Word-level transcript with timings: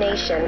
destination. 0.00 0.42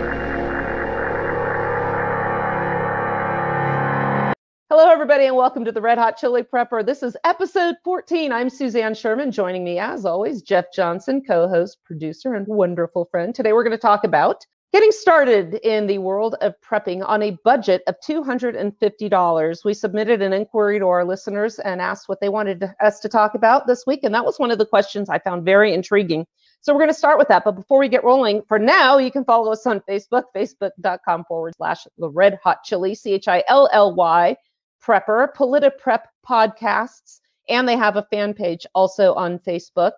Hello, 4.71 4.91
everybody, 4.91 5.27
and 5.27 5.37
welcome 5.37 5.65
to 5.67 5.73
the 5.73 5.81
Red 5.81 5.99
Hot 5.99 6.17
Chili 6.17 6.43
Prepper. 6.43 6.85
This 6.85 7.03
is 7.03 7.17
episode 7.25 7.75
14. 7.85 8.33
I'm 8.33 8.49
Suzanne 8.49 8.95
Sherman. 8.95 9.31
Joining 9.31 9.63
me, 9.63 9.79
as 9.79 10.07
always, 10.07 10.41
Jeff 10.41 10.67
Johnson, 10.75 11.23
co 11.27 11.49
host, 11.49 11.79
producer, 11.85 12.35
and 12.35 12.47
wonderful 12.47 13.05
friend. 13.11 13.35
Today, 13.35 13.53
we're 13.53 13.65
going 13.65 13.77
to 13.77 13.79
talk 13.79 14.05
about 14.05 14.47
getting 14.73 14.91
started 14.91 15.55
in 15.63 15.87
the 15.87 15.99
world 15.99 16.35
of 16.41 16.55
prepping 16.67 17.07
on 17.07 17.23
a 17.23 17.37
budget 17.45 17.83
of 17.87 17.97
$250. 18.09 19.65
We 19.67 19.75
submitted 19.75 20.23
an 20.23 20.33
inquiry 20.33 20.79
to 20.79 20.87
our 20.87 21.05
listeners 21.05 21.59
and 21.59 21.83
asked 21.83 22.09
what 22.09 22.23
they 22.23 22.31
wanted 22.31 22.65
us 22.81 23.01
to 23.01 23.09
talk 23.11 23.35
about 23.35 23.67
this 23.67 23.85
week. 23.87 24.01
And 24.03 24.15
that 24.15 24.25
was 24.25 24.39
one 24.39 24.51
of 24.51 24.57
the 24.57 24.65
questions 24.65 25.11
I 25.11 25.19
found 25.19 25.45
very 25.45 25.75
intriguing. 25.75 26.27
So 26.63 26.73
we're 26.73 26.79
going 26.79 26.91
to 26.91 26.95
start 26.95 27.19
with 27.19 27.27
that. 27.29 27.45
But 27.45 27.57
before 27.57 27.81
we 27.81 27.89
get 27.89 28.05
rolling, 28.05 28.43
for 28.47 28.57
now, 28.57 28.99
you 28.99 29.11
can 29.11 29.25
follow 29.25 29.51
us 29.51 29.67
on 29.67 29.81
Facebook, 29.81 30.25
facebook.com 30.35 31.25
forward 31.25 31.55
slash 31.57 31.89
the 31.99 32.09
red 32.09 32.39
hot 32.43 32.63
chili, 32.63 32.95
C 32.95 33.15
H 33.15 33.27
I 33.27 33.43
L 33.49 33.69
L 33.73 33.95
Y 33.95 34.37
Prepper, 34.81 35.35
PolitiPrep 35.35 36.03
podcasts, 36.27 37.21
and 37.49 37.69
they 37.69 37.77
have 37.77 37.97
a 37.97 38.07
fan 38.11 38.33
page 38.33 38.65
also 38.77 39.13
on 39.15 39.41
Facebook. 39.41 39.93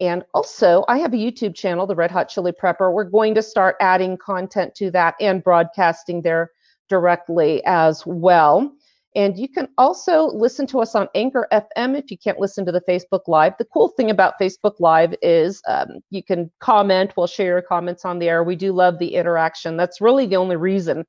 And 0.00 0.24
also, 0.34 0.84
I 0.86 0.98
have 0.98 1.12
a 1.12 1.16
YouTube 1.16 1.56
channel, 1.56 1.84
the 1.84 1.96
Red 1.96 2.12
Hot 2.12 2.28
Chili 2.28 2.52
Prepper. 2.52 2.92
We're 2.92 3.02
going 3.02 3.34
to 3.34 3.42
start 3.42 3.74
adding 3.80 4.16
content 4.16 4.76
to 4.76 4.92
that 4.92 5.16
and 5.20 5.42
broadcasting 5.42 6.22
there 6.22 6.52
directly 6.88 7.60
as 7.64 8.06
well. 8.06 8.72
And 9.16 9.38
you 9.38 9.48
can 9.48 9.68
also 9.78 10.26
listen 10.26 10.66
to 10.68 10.80
us 10.80 10.94
on 10.94 11.08
Anchor 11.14 11.48
FM 11.52 11.96
if 11.98 12.10
you 12.10 12.18
can't 12.18 12.38
listen 12.38 12.66
to 12.66 12.72
the 12.72 12.82
Facebook 12.82 13.22
Live. 13.26 13.54
The 13.58 13.64
cool 13.64 13.88
thing 13.88 14.10
about 14.10 14.38
Facebook 14.40 14.74
Live 14.80 15.14
is 15.22 15.62
um, 15.66 16.00
you 16.10 16.22
can 16.22 16.50
comment. 16.60 17.14
We'll 17.16 17.26
share 17.26 17.46
your 17.46 17.62
comments 17.62 18.04
on 18.04 18.18
the 18.18 18.28
air. 18.28 18.44
We 18.44 18.54
do 18.54 18.72
love 18.72 18.98
the 18.98 19.14
interaction. 19.14 19.76
That's 19.76 20.00
really 20.00 20.26
the 20.26 20.36
only 20.36 20.56
reason 20.56 21.06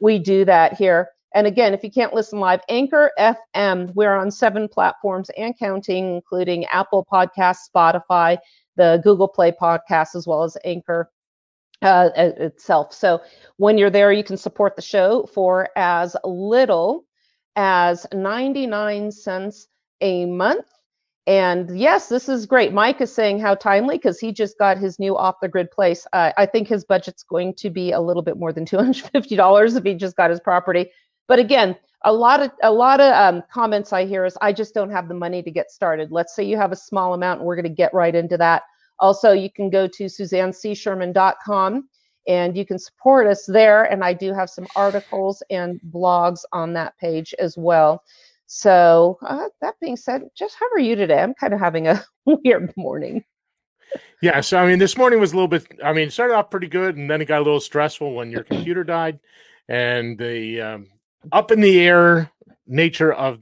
we 0.00 0.18
do 0.18 0.44
that 0.44 0.74
here. 0.74 1.08
And 1.34 1.46
again, 1.46 1.74
if 1.74 1.82
you 1.82 1.90
can't 1.90 2.14
listen 2.14 2.40
live, 2.40 2.60
Anchor 2.68 3.12
FM, 3.18 3.94
we're 3.94 4.14
on 4.14 4.30
seven 4.30 4.68
platforms 4.68 5.30
and 5.36 5.58
counting, 5.58 6.14
including 6.14 6.64
Apple 6.66 7.06
Podcasts, 7.10 7.68
Spotify, 7.74 8.38
the 8.76 9.00
Google 9.04 9.28
Play 9.28 9.52
Podcast, 9.52 10.14
as 10.14 10.26
well 10.26 10.42
as 10.42 10.56
Anchor 10.64 11.10
uh, 11.82 12.10
itself. 12.16 12.94
So 12.94 13.20
when 13.56 13.78
you're 13.78 13.90
there, 13.90 14.12
you 14.12 14.24
can 14.24 14.36
support 14.36 14.74
the 14.74 14.82
show 14.82 15.28
for 15.32 15.68
as 15.76 16.16
little 16.24 17.04
as 17.58 18.06
99 18.14 19.10
cents 19.10 19.66
a 20.00 20.24
month. 20.26 20.64
And 21.26 21.76
yes, 21.78 22.08
this 22.08 22.28
is 22.28 22.46
great. 22.46 22.72
Mike 22.72 23.00
is 23.00 23.12
saying 23.12 23.40
how 23.40 23.56
timely 23.56 23.98
because 23.98 24.18
he 24.20 24.32
just 24.32 24.56
got 24.58 24.78
his 24.78 24.98
new 25.00 25.16
off 25.16 25.40
the 25.42 25.48
grid 25.48 25.70
place. 25.72 26.06
Uh, 26.12 26.30
I 26.38 26.46
think 26.46 26.68
his 26.68 26.84
budget's 26.84 27.24
going 27.24 27.54
to 27.54 27.68
be 27.68 27.90
a 27.90 28.00
little 28.00 28.22
bit 28.22 28.38
more 28.38 28.52
than 28.52 28.64
$250 28.66 29.76
if 29.76 29.84
he 29.84 29.94
just 29.94 30.16
got 30.16 30.30
his 30.30 30.40
property. 30.40 30.88
But 31.26 31.40
again, 31.40 31.76
a 32.04 32.12
lot 32.12 32.40
of 32.40 32.52
a 32.62 32.70
lot 32.70 33.00
of 33.00 33.12
um, 33.12 33.42
comments 33.52 33.92
I 33.92 34.06
hear 34.06 34.24
is 34.24 34.38
I 34.40 34.52
just 34.52 34.72
don't 34.72 34.90
have 34.90 35.08
the 35.08 35.14
money 35.14 35.42
to 35.42 35.50
get 35.50 35.72
started. 35.72 36.12
Let's 36.12 36.36
say 36.36 36.44
you 36.44 36.56
have 36.56 36.70
a 36.70 36.76
small 36.76 37.12
amount, 37.12 37.40
and 37.40 37.46
we're 37.46 37.56
going 37.56 37.64
to 37.64 37.68
get 37.70 37.92
right 37.92 38.14
into 38.14 38.38
that. 38.38 38.62
Also, 39.00 39.32
you 39.32 39.50
can 39.50 39.68
go 39.68 39.88
to 39.88 40.04
suzannecsherman.com 40.04 41.88
and 42.28 42.56
you 42.56 42.64
can 42.64 42.78
support 42.78 43.26
us 43.26 43.46
there. 43.46 43.84
And 43.84 44.04
I 44.04 44.12
do 44.12 44.32
have 44.34 44.50
some 44.50 44.68
articles 44.76 45.42
and 45.50 45.80
blogs 45.90 46.40
on 46.52 46.74
that 46.74 46.96
page 46.98 47.34
as 47.38 47.56
well. 47.56 48.04
So 48.46 49.18
uh, 49.26 49.48
that 49.62 49.74
being 49.80 49.96
said, 49.96 50.22
just 50.36 50.56
how 50.60 50.66
are 50.72 50.78
you 50.78 50.94
today? 50.94 51.20
I'm 51.20 51.34
kind 51.34 51.54
of 51.54 51.58
having 51.60 51.88
a 51.88 52.04
weird 52.26 52.72
morning. 52.76 53.24
Yeah, 54.20 54.42
so 54.42 54.58
I 54.58 54.66
mean, 54.66 54.78
this 54.78 54.98
morning 54.98 55.18
was 55.18 55.32
a 55.32 55.34
little 55.34 55.48
bit. 55.48 55.66
I 55.82 55.94
mean, 55.94 56.10
started 56.10 56.34
off 56.34 56.50
pretty 56.50 56.66
good, 56.66 56.96
and 56.96 57.10
then 57.10 57.22
it 57.22 57.24
got 57.24 57.40
a 57.40 57.44
little 57.44 57.60
stressful 57.60 58.14
when 58.14 58.30
your 58.30 58.42
computer 58.42 58.84
died, 58.84 59.18
and 59.68 60.18
the 60.18 60.60
um, 60.60 60.86
up 61.32 61.50
in 61.50 61.60
the 61.62 61.80
air 61.80 62.30
nature 62.66 63.14
of 63.14 63.38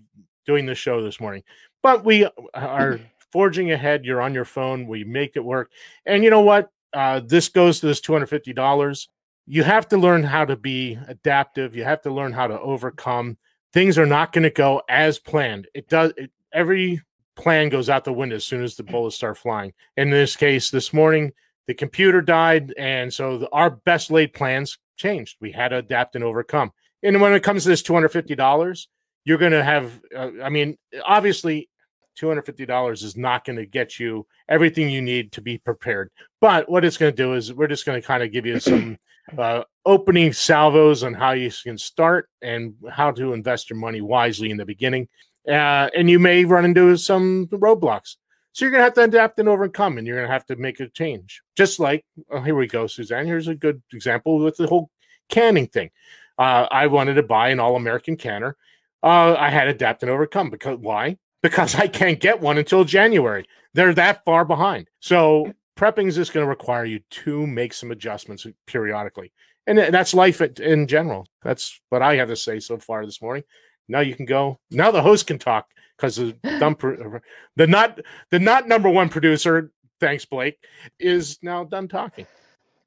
doing 0.47 0.67
the 0.67 0.75
show 0.75 1.03
this 1.03 1.21
morning. 1.21 1.43
But 1.83 2.05
we 2.05 2.29
are 2.55 3.01
forging 3.33 3.73
ahead. 3.73 4.05
You're 4.05 4.23
on 4.23 4.35
your 4.35 4.45
phone. 4.45 4.87
We 4.87 5.03
make 5.03 5.37
it 5.37 5.45
work. 5.45 5.71
And 6.05 6.23
you 6.23 6.31
know 6.31 6.43
what? 6.43 6.71
Uh, 6.97 7.21
this 7.21 7.51
goes 7.51 7.79
to 7.79 7.87
this 7.87 8.01
$250. 8.01 9.09
You 9.45 9.63
have 9.65 9.87
to 9.89 9.99
learn 9.99 10.23
how 10.23 10.47
to 10.47 10.57
be 10.57 10.99
adaptive. 11.07 11.77
You 11.77 11.85
have 11.85 12.01
to 12.03 12.11
learn 12.11 12.33
how 12.33 12.47
to 12.47 12.59
overcome. 12.59 13.37
Things 13.75 13.99
are 13.99 14.07
not 14.07 14.33
going 14.33 14.45
to 14.45 14.51
go 14.51 14.81
as 14.89 15.19
planned. 15.19 15.69
It 15.75 15.91
does. 15.91 16.15
It, 16.17 16.31
every 16.55 17.03
plan 17.37 17.69
goes 17.69 17.91
out 17.91 18.05
the 18.05 18.15
window 18.15 18.37
as 18.37 18.47
soon 18.47 18.65
as 18.65 18.77
the 18.77 18.83
bullets 18.93 19.17
start 19.17 19.37
flying. 19.37 19.75
In 19.99 20.09
this 20.09 20.37
case, 20.37 20.71
this 20.71 20.95
morning, 20.95 21.33
the 21.67 21.75
computer 21.75 22.23
died. 22.23 22.73
And 22.79 23.13
so 23.13 23.37
the, 23.37 23.51
our 23.51 23.69
best 23.69 24.11
laid 24.11 24.33
plans 24.33 24.79
changed. 24.97 25.37
We 25.39 25.53
had 25.53 25.69
to 25.69 25.77
adapt 25.77 26.15
and 26.15 26.25
overcome. 26.25 26.73
And 27.03 27.21
when 27.21 27.35
it 27.35 27.43
comes 27.43 27.65
to 27.65 27.69
this 27.69 27.83
two 27.83 27.93
hundred 27.93 28.09
fifty 28.09 28.35
dollars, 28.35 28.89
you're 29.27 29.37
going 29.37 29.53
to 29.53 29.63
have. 29.63 30.01
Uh, 30.17 30.31
I 30.43 30.49
mean, 30.49 30.79
obviously, 31.05 31.69
two 32.17 32.29
hundred 32.29 32.47
fifty 32.47 32.67
dollars 32.67 33.03
is 33.03 33.17
not 33.17 33.45
going 33.45 33.57
to 33.57 33.67
get 33.67 34.01
you 34.01 34.27
everything 34.49 34.91
you 34.91 35.03
need 35.03 35.33
to 35.33 35.41
be 35.41 35.59
prepared. 35.59 36.11
But 36.41 36.69
what 36.69 36.85
it's 36.85 36.97
going 36.97 37.13
to 37.15 37.23
do 37.23 37.35
is 37.35 37.53
we're 37.53 37.69
just 37.69 37.87
going 37.87 38.01
to 38.01 38.07
kind 38.07 38.23
of 38.23 38.33
give 38.33 38.47
you 38.47 38.59
some 38.59 38.99
uh, 39.39 39.63
opening 39.85 40.33
salvos 40.33 41.03
on 41.03 41.15
how 41.15 41.33
you 41.33 41.51
can 41.63 41.79
start 41.79 42.29
and 42.43 42.75
how 42.91 43.11
to 43.13 43.33
invest 43.33 43.71
your 43.71 43.79
money 43.79 44.01
wisely 44.01 44.51
in 44.51 44.57
the 44.57 44.65
beginning. 44.65 45.09
Uh, 45.49 45.89
and 45.95 46.11
you 46.11 46.19
may 46.19 46.45
run 46.45 46.65
into 46.65 46.97
some 46.97 47.47
roadblocks. 47.49 48.17
So 48.53 48.65
you're 48.65 48.73
going 48.73 48.81
to 48.81 48.85
have 48.85 48.95
to 48.95 49.03
adapt 49.03 49.39
and 49.39 49.51
overcome, 49.51 49.99
and 49.99 50.07
you're 50.07 50.17
going 50.17 50.27
to 50.27 50.33
have 50.33 50.47
to 50.47 50.57
make 50.57 50.81
a 50.81 50.89
change. 50.89 51.43
Just 51.57 51.79
like, 51.79 52.07
oh, 52.31 52.41
here 52.41 52.55
we 52.55 52.67
go, 52.67 52.87
Suzanne. 52.87 53.27
Here's 53.27 53.49
a 53.49 53.55
good 53.55 53.83
example 53.93 54.39
with 54.39 54.57
the 54.57 54.67
whole 54.67 54.91
canning 55.29 55.67
thing. 55.67 55.91
Uh, 56.39 56.67
I 56.71 56.87
wanted 56.87 57.15
to 57.15 57.23
buy 57.23 57.51
an 57.51 57.61
all 57.61 57.77
American 57.77 58.17
canner. 58.17 58.57
Uh, 59.03 59.35
I 59.39 59.51
had 59.51 59.65
to 59.65 59.71
adapt 59.71 60.03
and 60.03 60.11
overcome 60.11 60.51
because 60.51 60.79
why? 60.79 61.19
Because 61.47 61.77
I 61.77 61.87
can't 61.87 62.19
get 62.19 62.41
one 62.41 62.59
until 62.59 62.83
January. 62.83 63.47
They're 63.73 63.95
that 63.95 64.25
far 64.25 64.45
behind. 64.45 64.89
So 64.99 65.53
prepping 65.79 66.09
is 66.09 66.17
just 66.17 66.33
going 66.33 66.45
to 66.45 66.51
require 66.51 66.85
you 66.85 66.99
to 67.09 67.47
make 67.47 67.73
some 67.73 67.93
adjustments 67.93 68.45
periodically, 68.67 69.33
and 69.65 69.79
that's 69.79 70.13
life 70.13 70.41
in 70.41 70.89
general. 70.89 71.25
That's 71.45 71.81
what 71.91 72.03
I 72.03 72.17
have 72.17 72.27
to 72.31 72.37
say 72.37 72.59
so 72.59 72.79
far 72.79 73.07
this 73.07 73.23
morning. 73.23 73.45
Now 73.87 74.01
you 74.01 74.17
can 74.17 74.27
go. 74.27 74.59
Now 74.73 74.91
the 74.91 75.03
host 75.03 75.29
can 75.29 75.39
talk 75.39 75.69
because 75.97 76.17
the 76.17 76.37
dump, 76.59 76.81
the 76.81 77.67
not 77.69 78.01
the 78.33 78.41
not 78.41 78.67
number 78.67 78.91
one 78.91 79.09
producer. 79.09 79.71
Thanks, 80.01 80.25
Blake, 80.25 80.59
is 80.99 81.39
now 81.43 81.63
done 81.63 81.87
talking. 81.87 82.27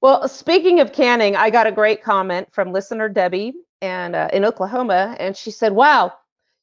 Well, 0.01 0.27
speaking 0.27 0.81
of 0.81 0.91
canning, 0.91 1.37
I 1.37 1.49
got 1.49 1.65
a 1.65 1.71
great 1.71 2.03
comment 2.03 2.49
from 2.51 2.73
listener 2.73 3.07
Debbie 3.07 3.53
and 3.81 4.17
uh, 4.17 4.27
in 4.33 4.43
Oklahoma, 4.43 5.15
and 5.17 5.37
she 5.37 5.49
said, 5.49 5.71
"Wow, 5.71 6.11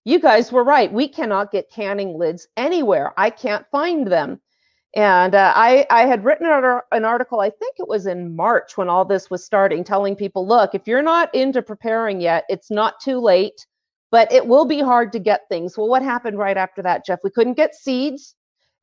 you 0.06 0.18
guys 0.18 0.50
were 0.50 0.64
right. 0.64 0.90
We 0.90 1.08
cannot 1.08 1.52
get 1.52 1.70
canning 1.70 2.16
lids 2.16 2.48
anywhere. 2.56 3.12
I 3.18 3.28
can't 3.30 3.66
find 3.70 4.06
them." 4.06 4.40
And 4.94 5.34
uh, 5.34 5.52
I, 5.54 5.86
I 5.90 6.06
had 6.06 6.24
written 6.24 6.46
an 6.46 7.04
article, 7.04 7.40
I 7.40 7.50
think 7.50 7.76
it 7.78 7.86
was 7.86 8.06
in 8.06 8.34
March 8.34 8.78
when 8.78 8.88
all 8.88 9.04
this 9.04 9.28
was 9.28 9.44
starting, 9.44 9.84
telling 9.84 10.16
people, 10.16 10.48
look, 10.48 10.74
if 10.74 10.86
you're 10.86 11.02
not 11.02 11.34
into 11.34 11.60
preparing 11.60 12.18
yet, 12.22 12.44
it's 12.48 12.70
not 12.70 12.98
too 13.00 13.18
late, 13.18 13.66
but 14.10 14.32
it 14.32 14.46
will 14.46 14.64
be 14.64 14.80
hard 14.80 15.12
to 15.12 15.18
get 15.18 15.42
things. 15.50 15.76
Well, 15.76 15.88
what 15.88 16.02
happened 16.02 16.38
right 16.38 16.56
after 16.56 16.80
that, 16.80 17.04
Jeff? 17.04 17.18
We 17.22 17.30
couldn't 17.30 17.58
get 17.58 17.74
seeds. 17.74 18.34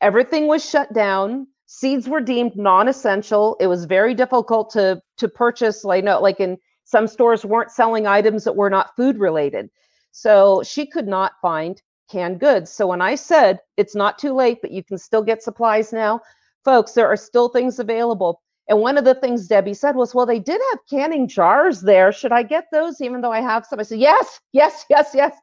Everything 0.02 0.46
was 0.46 0.64
shut 0.70 0.94
down 0.94 1.48
seeds 1.74 2.08
were 2.08 2.22
deemed 2.22 2.56
non-essential. 2.56 3.58
It 3.60 3.68
was 3.68 3.86
very 3.86 4.14
difficult 4.14 4.70
to 4.72 5.02
to 5.18 5.28
purchase. 5.28 5.84
Like 5.84 6.04
no, 6.04 6.22
like 6.22 6.40
in 6.40 6.58
some 6.86 7.08
stores 7.08 7.44
weren't 7.46 7.72
selling 7.72 8.06
items 8.06 8.44
that 8.44 8.56
were 8.56 8.70
not 8.70 8.96
food 8.96 9.18
related. 9.18 9.70
So 10.16 10.62
she 10.64 10.86
could 10.86 11.08
not 11.08 11.34
find 11.42 11.82
canned 12.10 12.40
goods. 12.40 12.72
So 12.72 12.86
when 12.86 13.02
I 13.02 13.16
said 13.16 13.60
it's 13.78 13.96
not 13.96 14.20
too 14.20 14.34
late, 14.34 14.60
but 14.62 14.72
you 14.72 14.84
can 14.84 15.00
still 15.00 15.24
get 15.24 15.42
supplies 15.42 15.92
now, 15.92 16.22
folks, 16.64 16.92
there 16.92 17.08
are 17.08 17.18
still 17.18 17.50
things 17.50 17.80
available. 17.80 18.40
And 18.70 18.80
one 18.80 18.98
of 18.98 19.06
the 19.06 19.16
things 19.16 19.48
Debbie 19.48 19.74
said 19.74 19.96
was, 19.96 20.14
well, 20.14 20.28
they 20.28 20.40
did 20.40 20.62
have 20.72 20.80
canning 20.88 21.28
jars 21.28 21.82
there. 21.82 22.12
Should 22.12 22.32
I 22.32 22.44
get 22.44 22.66
those 22.72 23.02
even 23.02 23.22
though 23.22 23.32
I 23.32 23.42
have 23.42 23.66
some? 23.66 23.80
I 23.80 23.84
said, 23.84 24.00
yes, 24.00 24.40
yes, 24.54 24.86
yes, 24.88 25.10
yes. 25.16 25.36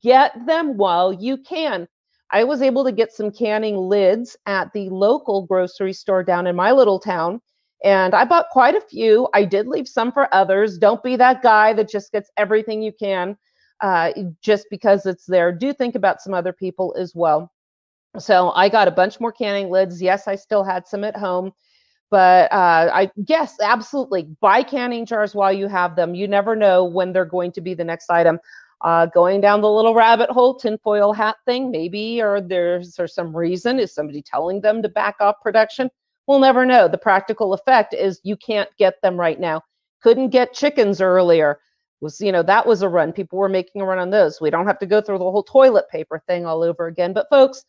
Get 0.00 0.32
them 0.46 0.76
while 0.76 1.12
you 1.12 1.36
can. 1.36 1.88
I 2.30 2.44
was 2.44 2.62
able 2.62 2.84
to 2.84 2.92
get 2.92 3.12
some 3.12 3.32
canning 3.32 3.76
lids 3.76 4.36
at 4.46 4.72
the 4.72 4.88
local 4.88 5.46
grocery 5.46 5.92
store 5.92 6.22
down 6.22 6.46
in 6.46 6.54
my 6.54 6.70
little 6.70 7.00
town. 7.00 7.40
And 7.84 8.14
I 8.14 8.24
bought 8.24 8.46
quite 8.52 8.76
a 8.76 8.80
few. 8.80 9.28
I 9.34 9.44
did 9.44 9.66
leave 9.66 9.88
some 9.88 10.12
for 10.12 10.32
others. 10.32 10.78
Don't 10.78 11.02
be 11.02 11.16
that 11.16 11.42
guy 11.42 11.72
that 11.72 11.90
just 11.90 12.12
gets 12.12 12.30
everything 12.36 12.80
you 12.80 12.92
can 12.92 13.36
uh, 13.82 14.12
just 14.40 14.66
because 14.70 15.06
it's 15.06 15.26
there. 15.26 15.52
Do 15.52 15.72
think 15.72 15.94
about 15.94 16.22
some 16.22 16.34
other 16.34 16.52
people 16.52 16.94
as 16.98 17.14
well. 17.14 17.52
So 18.18 18.50
I 18.52 18.68
got 18.68 18.88
a 18.88 18.92
bunch 18.92 19.20
more 19.20 19.32
canning 19.32 19.70
lids. 19.70 20.00
Yes, 20.00 20.28
I 20.28 20.36
still 20.36 20.64
had 20.64 20.86
some 20.86 21.04
at 21.04 21.16
home. 21.16 21.52
But 22.10 22.52
uh, 22.52 22.90
I 22.92 23.10
yes, 23.26 23.56
absolutely 23.62 24.24
buy 24.40 24.62
canning 24.62 25.06
jars 25.06 25.34
while 25.34 25.52
you 25.52 25.66
have 25.66 25.96
them. 25.96 26.14
You 26.14 26.28
never 26.28 26.54
know 26.54 26.84
when 26.84 27.12
they're 27.12 27.24
going 27.24 27.52
to 27.52 27.60
be 27.60 27.74
the 27.74 27.84
next 27.84 28.10
item 28.10 28.38
uh, 28.82 29.06
going 29.06 29.40
down 29.40 29.60
the 29.60 29.70
little 29.70 29.94
rabbit 29.94 30.28
hole 30.28 30.54
tinfoil 30.54 31.12
hat 31.12 31.36
thing 31.46 31.70
maybe 31.70 32.20
or 32.20 32.40
there's 32.40 32.98
or 32.98 33.06
some 33.06 33.34
reason 33.34 33.78
is 33.78 33.94
somebody 33.94 34.20
telling 34.20 34.60
them 34.60 34.82
to 34.82 34.88
back 34.88 35.16
off 35.20 35.36
production 35.40 35.88
We'll 36.26 36.38
never 36.38 36.64
know. 36.64 36.88
The 36.88 36.98
practical 36.98 37.52
effect 37.52 37.94
is 37.94 38.20
you 38.22 38.36
can't 38.36 38.68
get 38.78 39.00
them 39.02 39.18
right 39.18 39.38
now. 39.38 39.62
Couldn't 40.02 40.30
get 40.30 40.54
chickens 40.54 41.00
earlier. 41.00 41.58
Was, 42.02 42.20
you 42.20 42.32
know, 42.32 42.42
that 42.42 42.66
was 42.66 42.82
a 42.82 42.88
run. 42.88 43.12
People 43.12 43.38
were 43.38 43.48
making 43.48 43.80
a 43.80 43.84
run 43.84 43.98
on 43.98 44.10
those. 44.10 44.40
We 44.40 44.50
don't 44.50 44.66
have 44.66 44.80
to 44.80 44.86
go 44.86 45.00
through 45.00 45.18
the 45.18 45.24
whole 45.24 45.44
toilet 45.44 45.88
paper 45.88 46.22
thing 46.26 46.44
all 46.44 46.62
over 46.62 46.88
again. 46.88 47.12
But 47.12 47.28
folks, 47.30 47.64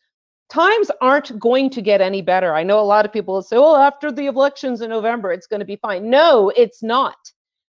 times 0.50 0.90
aren't 1.02 1.40
going 1.40 1.70
to 1.70 1.82
get 1.82 2.02
any 2.02 2.22
better. 2.22 2.54
I 2.56 2.64
know 2.64 2.80
a 2.80 2.82
lot 2.82 3.06
of 3.06 3.14
people 3.14 3.36
will 3.36 3.44
say, 3.44 3.58
well, 3.58 3.76
after 3.76 4.12
the 4.12 4.26
elections 4.26 4.82
in 4.82 4.90
November, 4.90 5.32
it's 5.32 5.48
going 5.48 5.60
to 5.60 5.66
be 5.66 5.76
fine. 5.76 6.10
No, 6.10 6.52
it's 6.56 6.84
not. 6.84 7.16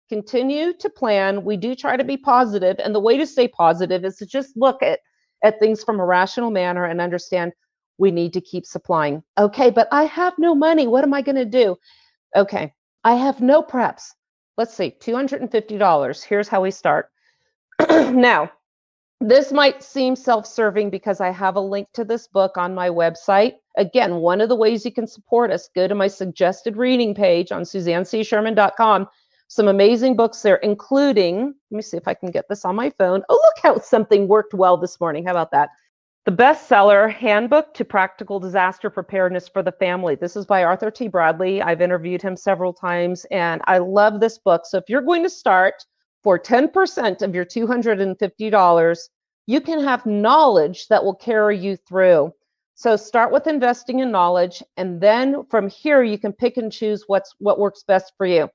Continue 0.07 0.73
to 0.79 0.89
plan. 0.89 1.43
We 1.43 1.57
do 1.57 1.75
try 1.75 1.97
to 1.97 2.03
be 2.03 2.17
positive, 2.17 2.77
and 2.79 2.95
the 2.95 2.99
way 2.99 3.17
to 3.17 3.25
stay 3.25 3.47
positive 3.47 4.05
is 4.05 4.17
to 4.17 4.25
just 4.25 4.55
look 4.55 4.81
at, 4.81 4.99
at 5.43 5.59
things 5.59 5.83
from 5.83 5.99
a 5.99 6.05
rational 6.05 6.51
manner 6.51 6.85
and 6.85 7.01
understand 7.01 7.51
we 7.97 8.11
need 8.11 8.33
to 8.33 8.41
keep 8.41 8.65
supplying. 8.65 9.23
Okay, 9.37 9.71
but 9.71 9.87
I 9.91 10.03
have 10.03 10.33
no 10.37 10.53
money. 10.53 10.87
What 10.87 11.03
am 11.03 11.13
I 11.13 11.21
going 11.21 11.35
to 11.37 11.45
do? 11.45 11.75
Okay, 12.35 12.73
I 13.03 13.15
have 13.15 13.41
no 13.41 13.61
preps. 13.61 14.11
Let's 14.57 14.73
see, 14.73 14.95
$250. 14.99 16.23
Here's 16.23 16.47
how 16.47 16.61
we 16.61 16.71
start. 16.71 17.09
now, 17.89 18.51
this 19.21 19.51
might 19.51 19.83
seem 19.83 20.15
self 20.15 20.45
serving 20.45 20.89
because 20.89 21.19
I 21.21 21.31
have 21.31 21.55
a 21.55 21.61
link 21.61 21.87
to 21.93 22.05
this 22.05 22.27
book 22.27 22.57
on 22.57 22.75
my 22.75 22.89
website. 22.89 23.55
Again, 23.77 24.15
one 24.15 24.41
of 24.41 24.49
the 24.49 24.55
ways 24.55 24.85
you 24.85 24.91
can 24.91 25.07
support 25.07 25.51
us, 25.51 25.69
go 25.75 25.87
to 25.87 25.95
my 25.95 26.07
suggested 26.07 26.77
reading 26.77 27.13
page 27.15 27.51
on 27.51 27.63
suzannecsherman.com. 27.63 29.07
Some 29.47 29.67
amazing 29.67 30.15
books 30.15 30.41
there, 30.41 30.55
including, 30.57 31.53
let 31.69 31.75
me 31.75 31.81
see 31.81 31.97
if 31.97 32.07
I 32.07 32.13
can 32.13 32.31
get 32.31 32.45
this 32.49 32.65
on 32.65 32.75
my 32.75 32.89
phone. 32.97 33.23
Oh, 33.29 33.33
look 33.33 33.55
how 33.61 33.79
something 33.79 34.27
worked 34.27 34.53
well 34.53 34.75
this 34.77 34.99
morning. 34.99 35.25
How 35.25 35.31
about 35.31 35.51
that? 35.51 35.69
The 36.25 36.31
bestseller, 36.31 37.13
Handbook 37.13 37.75
to 37.75 37.85
Practical 37.85 38.39
Disaster 38.39 38.89
Preparedness 38.89 39.47
for 39.47 39.61
the 39.61 39.73
Family. 39.73 40.15
This 40.15 40.35
is 40.35 40.47
by 40.47 40.63
Arthur 40.63 40.89
T. 40.89 41.07
Bradley. 41.07 41.61
I've 41.61 41.83
interviewed 41.83 42.19
him 42.19 42.35
several 42.35 42.73
times, 42.73 43.27
and 43.29 43.61
I 43.65 43.77
love 43.77 44.19
this 44.19 44.39
book. 44.39 44.63
So 44.65 44.79
if 44.79 44.85
you're 44.87 45.03
going 45.03 45.21
to 45.21 45.29
start 45.29 45.85
for 46.23 46.39
10% 46.39 47.21
of 47.21 47.35
your 47.35 47.45
$250, 47.45 48.99
you 49.45 49.61
can 49.61 49.83
have 49.83 50.07
knowledge 50.07 50.87
that 50.87 51.03
will 51.03 51.13
carry 51.13 51.59
you 51.59 51.77
through. 51.77 52.33
So 52.73 52.95
start 52.95 53.31
with 53.31 53.45
investing 53.45 53.99
in 53.99 54.09
knowledge, 54.09 54.63
and 54.77 54.99
then 54.99 55.45
from 55.51 55.69
here 55.69 56.01
you 56.01 56.17
can 56.17 56.33
pick 56.33 56.57
and 56.57 56.71
choose 56.71 57.03
what's 57.05 57.35
what 57.37 57.59
works 57.59 57.83
best 57.87 58.13
for 58.17 58.25
you. 58.25 58.49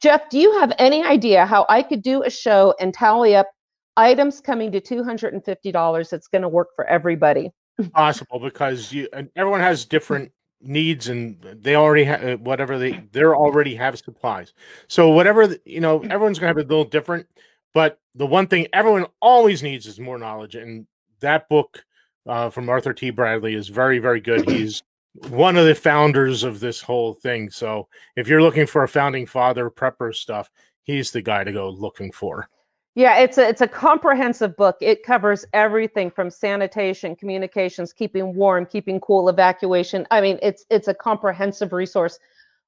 Jeff, 0.00 0.28
do 0.30 0.38
you 0.38 0.60
have 0.60 0.72
any 0.78 1.02
idea 1.02 1.44
how 1.44 1.66
I 1.68 1.82
could 1.82 2.02
do 2.02 2.22
a 2.22 2.30
show 2.30 2.72
and 2.78 2.94
tally 2.94 3.34
up 3.34 3.48
items 3.96 4.40
coming 4.40 4.72
to 4.72 4.80
$250 4.80 6.10
that's 6.10 6.28
going 6.28 6.42
to 6.42 6.48
work 6.48 6.68
for 6.74 6.84
everybody. 6.86 7.50
Possible 7.92 8.38
because 8.38 8.92
you 8.92 9.08
and 9.12 9.28
everyone 9.36 9.60
has 9.60 9.84
different 9.84 10.32
needs 10.62 11.08
and 11.08 11.40
they 11.42 11.76
already 11.76 12.04
have 12.04 12.24
uh, 12.24 12.36
whatever 12.38 12.78
they 12.78 13.04
they're 13.12 13.36
already 13.36 13.74
have 13.74 13.98
supplies. 13.98 14.54
So 14.88 15.10
whatever 15.10 15.56
you 15.66 15.80
know 15.80 16.00
everyone's 16.00 16.38
gonna 16.38 16.48
have 16.48 16.56
a 16.56 16.60
little 16.60 16.84
different 16.84 17.26
but 17.74 18.00
the 18.14 18.24
one 18.24 18.46
thing 18.46 18.66
everyone 18.72 19.04
always 19.20 19.62
needs 19.62 19.86
is 19.86 20.00
more 20.00 20.18
knowledge 20.18 20.54
and 20.54 20.86
that 21.20 21.48
book 21.50 21.84
uh, 22.26 22.48
from 22.48 22.70
arthur 22.70 22.94
t. 22.94 23.10
Bradley 23.10 23.54
is 23.54 23.68
very 23.68 23.98
very 23.98 24.20
good. 24.20 24.48
He's 24.50 24.82
one 25.28 25.56
of 25.58 25.66
the 25.66 25.74
founders 25.74 26.42
of 26.42 26.60
this 26.60 26.80
whole 26.80 27.14
thing 27.14 27.50
so 27.50 27.88
if 28.16 28.28
you're 28.28 28.42
looking 28.42 28.66
for 28.66 28.82
a 28.82 28.88
founding 28.88 29.26
father 29.26 29.70
prepper 29.70 30.14
stuff 30.14 30.50
he's 30.82 31.10
the 31.10 31.22
guy 31.22 31.42
to 31.42 31.52
go 31.52 31.70
looking 31.70 32.12
for 32.12 32.48
yeah, 32.96 33.18
it's 33.18 33.36
a 33.36 33.46
it's 33.46 33.60
a 33.60 33.68
comprehensive 33.68 34.56
book. 34.56 34.78
It 34.80 35.02
covers 35.02 35.44
everything 35.52 36.10
from 36.10 36.30
sanitation, 36.30 37.14
communications, 37.14 37.92
keeping 37.92 38.34
warm, 38.34 38.64
keeping 38.64 39.00
cool, 39.00 39.28
evacuation. 39.28 40.06
I 40.10 40.22
mean, 40.22 40.38
it's 40.40 40.64
it's 40.70 40.88
a 40.88 40.94
comprehensive 40.94 41.74
resource. 41.74 42.18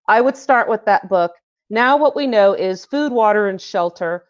I 0.06 0.20
would 0.20 0.36
start 0.36 0.68
with 0.68 0.84
that 0.84 1.08
book. 1.08 1.32
Now 1.70 1.96
what 1.96 2.14
we 2.14 2.26
know 2.26 2.52
is 2.52 2.84
food, 2.84 3.10
water 3.10 3.48
and 3.48 3.58
shelter. 3.58 4.26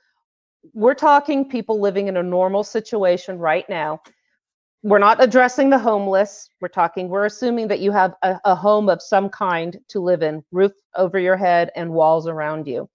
We're 0.72 0.94
talking 0.94 1.48
people 1.48 1.80
living 1.80 2.06
in 2.06 2.16
a 2.16 2.22
normal 2.22 2.62
situation 2.62 3.36
right 3.38 3.68
now. 3.68 4.00
We're 4.84 5.00
not 5.00 5.20
addressing 5.20 5.70
the 5.70 5.78
homeless. 5.80 6.48
We're 6.60 6.68
talking 6.68 7.08
we're 7.08 7.26
assuming 7.26 7.66
that 7.68 7.80
you 7.80 7.90
have 7.90 8.14
a, 8.22 8.38
a 8.44 8.54
home 8.54 8.88
of 8.88 9.02
some 9.02 9.30
kind 9.30 9.76
to 9.88 9.98
live 9.98 10.22
in, 10.22 10.44
roof 10.52 10.72
over 10.94 11.18
your 11.18 11.36
head 11.36 11.72
and 11.74 11.90
walls 11.90 12.28
around 12.28 12.68
you. 12.68 12.88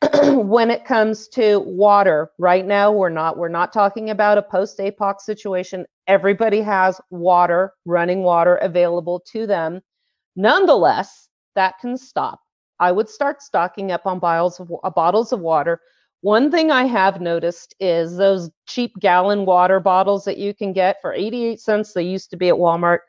when 0.24 0.70
it 0.70 0.84
comes 0.84 1.26
to 1.26 1.58
water 1.58 2.30
right 2.38 2.64
now 2.64 2.92
we're 2.92 3.08
not 3.08 3.36
we're 3.36 3.48
not 3.48 3.72
talking 3.72 4.10
about 4.10 4.38
a 4.38 4.42
post 4.42 4.78
apoc 4.78 5.20
situation. 5.20 5.84
Everybody 6.06 6.60
has 6.60 7.00
water 7.10 7.72
running 7.84 8.22
water 8.22 8.56
available 8.56 9.20
to 9.32 9.46
them. 9.46 9.80
Nonetheless 10.36 11.28
that 11.56 11.74
can 11.80 11.96
stop. 11.96 12.40
I 12.78 12.92
would 12.92 13.08
start 13.08 13.42
stocking 13.42 13.90
up 13.90 14.06
on 14.06 14.20
bottles 14.20 14.60
of 14.60 14.70
uh, 14.84 14.90
bottles 14.90 15.32
of 15.32 15.40
water. 15.40 15.80
One 16.20 16.50
thing 16.50 16.70
i 16.70 16.84
have 16.84 17.20
noticed 17.20 17.74
is 17.80 18.16
those 18.16 18.50
cheap 18.66 18.92
gallon 19.00 19.46
water 19.46 19.80
bottles 19.80 20.24
that 20.24 20.38
you 20.38 20.54
can 20.54 20.72
get 20.72 21.00
for 21.00 21.12
88 21.12 21.60
cents 21.60 21.92
they 21.92 22.02
used 22.02 22.30
to 22.30 22.36
be 22.36 22.48
at 22.48 22.54
walmart 22.54 23.00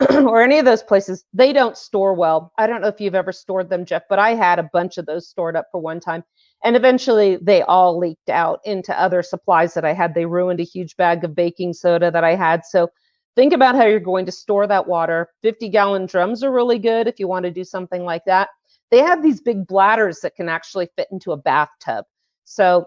or 0.10 0.42
any 0.42 0.58
of 0.58 0.64
those 0.64 0.82
places, 0.82 1.24
they 1.32 1.52
don't 1.52 1.76
store 1.76 2.14
well. 2.14 2.52
I 2.58 2.66
don't 2.66 2.80
know 2.80 2.88
if 2.88 3.00
you've 3.00 3.14
ever 3.14 3.32
stored 3.32 3.70
them, 3.70 3.84
Jeff, 3.84 4.02
but 4.08 4.18
I 4.18 4.34
had 4.34 4.58
a 4.58 4.68
bunch 4.72 4.98
of 4.98 5.06
those 5.06 5.28
stored 5.28 5.56
up 5.56 5.66
for 5.70 5.80
one 5.80 6.00
time. 6.00 6.24
And 6.64 6.74
eventually 6.76 7.36
they 7.36 7.62
all 7.62 7.98
leaked 7.98 8.28
out 8.28 8.60
into 8.64 8.98
other 8.98 9.22
supplies 9.22 9.74
that 9.74 9.84
I 9.84 9.92
had. 9.92 10.14
They 10.14 10.26
ruined 10.26 10.60
a 10.60 10.64
huge 10.64 10.96
bag 10.96 11.22
of 11.22 11.34
baking 11.34 11.74
soda 11.74 12.10
that 12.10 12.24
I 12.24 12.34
had. 12.34 12.64
So 12.64 12.90
think 13.36 13.52
about 13.52 13.76
how 13.76 13.84
you're 13.84 14.00
going 14.00 14.26
to 14.26 14.32
store 14.32 14.66
that 14.66 14.86
water. 14.86 15.28
50 15.42 15.68
gallon 15.68 16.06
drums 16.06 16.42
are 16.42 16.52
really 16.52 16.78
good 16.78 17.06
if 17.06 17.20
you 17.20 17.28
want 17.28 17.44
to 17.44 17.50
do 17.50 17.64
something 17.64 18.02
like 18.02 18.24
that. 18.24 18.48
They 18.90 18.98
have 18.98 19.22
these 19.22 19.40
big 19.40 19.66
bladders 19.66 20.20
that 20.20 20.34
can 20.34 20.48
actually 20.48 20.88
fit 20.96 21.08
into 21.12 21.32
a 21.32 21.36
bathtub. 21.36 22.04
So 22.44 22.86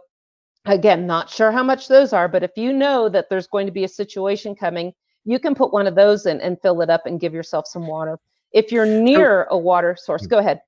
again, 0.65 1.07
not 1.07 1.29
sure 1.29 1.51
how 1.51 1.63
much 1.63 1.87
those 1.87 2.13
are, 2.13 2.27
but 2.27 2.43
if 2.43 2.51
you 2.57 2.73
know 2.73 3.09
that 3.09 3.29
there's 3.29 3.47
going 3.47 3.65
to 3.67 3.71
be 3.71 3.83
a 3.83 3.89
situation 3.89 4.55
coming, 4.55 4.93
you 5.27 5.39
can 5.39 5.53
put 5.53 5.73
one 5.73 5.85
of 5.85 5.93
those 5.93 6.25
in 6.25 6.39
and 6.39 6.59
fill 6.61 6.81
it 6.81 6.89
up 6.89 7.05
and 7.05 7.19
give 7.19 7.33
yourself 7.33 7.67
some 7.67 7.85
water. 7.85 8.17
If 8.53 8.71
you're 8.71 8.85
near 8.85 9.43
a 9.51 9.57
water 9.57 9.97
source, 9.99 10.25
go 10.25 10.37
ahead. 10.37 10.61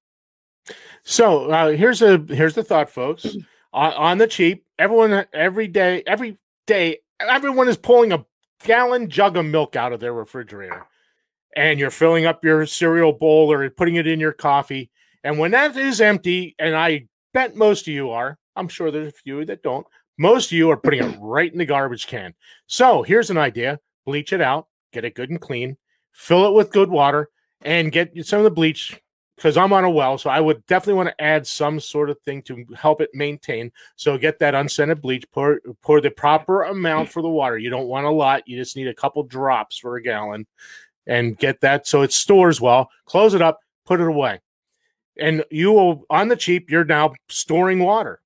So 1.04 1.50
uh, 1.50 1.70
here's 1.70 2.02
a 2.02 2.18
here's 2.28 2.56
the 2.56 2.64
thought, 2.64 2.90
folks. 2.90 3.26
on, 3.74 3.94
on 3.94 4.18
the 4.18 4.28
cheap, 4.28 4.66
everyone 4.78 5.26
every 5.34 5.68
day, 5.68 6.04
every 6.06 6.38
day, 6.68 7.00
everyone 7.22 7.70
is 7.70 7.78
pulling 7.78 8.12
a 8.12 8.26
gallon 8.66 9.10
jug 9.10 9.38
of 9.38 9.46
milk 9.46 9.78
out 9.78 9.94
of 9.94 10.02
their 10.02 10.14
refrigerator, 10.14 10.86
and 11.56 11.80
you're 11.80 11.90
filling 11.90 12.26
up 12.26 12.44
your 12.44 12.66
cereal 12.66 13.14
bowl 13.14 13.52
or 13.52 13.70
putting 13.70 13.96
it 13.96 14.08
in 14.08 14.20
your 14.20 14.34
coffee. 14.34 14.92
And 15.24 15.40
when 15.40 15.52
that 15.52 15.78
is 15.78 16.02
empty, 16.02 16.54
and 16.60 16.76
I 16.76 17.08
bet 17.34 17.56
most 17.56 17.88
of 17.88 17.94
you 17.94 18.10
are, 18.12 18.38
I'm 18.58 18.68
sure 18.68 18.92
there's 18.92 19.14
a 19.14 19.18
few 19.24 19.46
that 19.46 19.64
don't. 19.64 19.88
Most 20.18 20.48
of 20.48 20.58
you 20.58 20.70
are 20.70 20.78
putting 20.78 21.02
it 21.02 21.18
right 21.22 21.52
in 21.52 21.58
the 21.58 21.66
garbage 21.66 22.08
can. 22.08 22.34
So 22.68 23.04
here's 23.04 23.30
an 23.30 23.38
idea: 23.38 23.80
bleach 24.06 24.34
it 24.34 24.42
out, 24.42 24.68
get 24.92 25.06
it 25.06 25.16
good 25.16 25.30
and 25.30 25.42
clean, 25.42 25.78
fill 26.12 26.48
it 26.48 26.54
with 26.54 26.72
good 26.72 26.90
water, 26.90 27.30
and 27.62 27.92
get 27.92 28.12
some 28.26 28.40
of 28.40 28.44
the 28.44 28.52
bleach 28.52 29.00
because 29.40 29.56
I'm 29.56 29.72
on 29.72 29.86
a 29.86 29.90
well, 29.90 30.18
so 30.18 30.30
I 30.30 30.42
would 30.42 30.66
definitely 30.66 30.96
want 30.96 31.10
to 31.10 31.24
add 31.24 31.48
some 31.48 31.80
sort 31.80 32.10
of 32.10 32.20
thing 32.20 32.42
to 32.44 32.66
help 32.76 33.00
it 33.00 33.10
maintain. 33.14 33.72
So 33.96 34.18
get 34.18 34.38
that 34.40 34.54
unscented 34.54 35.02
bleach, 35.02 35.24
pour 35.32 35.62
pour 35.82 36.02
the 36.02 36.12
proper 36.12 36.64
amount 36.64 37.10
for 37.10 37.22
the 37.22 37.30
water. 37.30 37.58
You 37.58 37.70
don't 37.70 37.88
want 37.88 38.06
a 38.06 38.12
lot; 38.12 38.48
you 38.48 38.58
just 38.58 38.76
need 38.76 38.90
a 38.90 38.94
couple 38.94 39.24
drops 39.24 39.78
for 39.78 39.96
a 39.96 40.02
gallon, 40.02 40.46
and 41.08 41.38
get 41.38 41.62
that 41.62 41.88
so 41.88 42.02
it 42.02 42.12
stores 42.12 42.60
well. 42.60 42.90
Close 43.06 43.34
it 43.34 43.42
up, 43.42 43.60
put 43.86 44.02
it 44.02 44.08
away, 44.08 44.42
and 45.18 45.46
you 45.50 45.72
will 45.72 46.04
on 46.10 46.28
the 46.28 46.36
cheap. 46.36 46.70
You're 46.70 46.84
now 46.84 47.14
storing 47.30 47.80
water, 47.80 48.20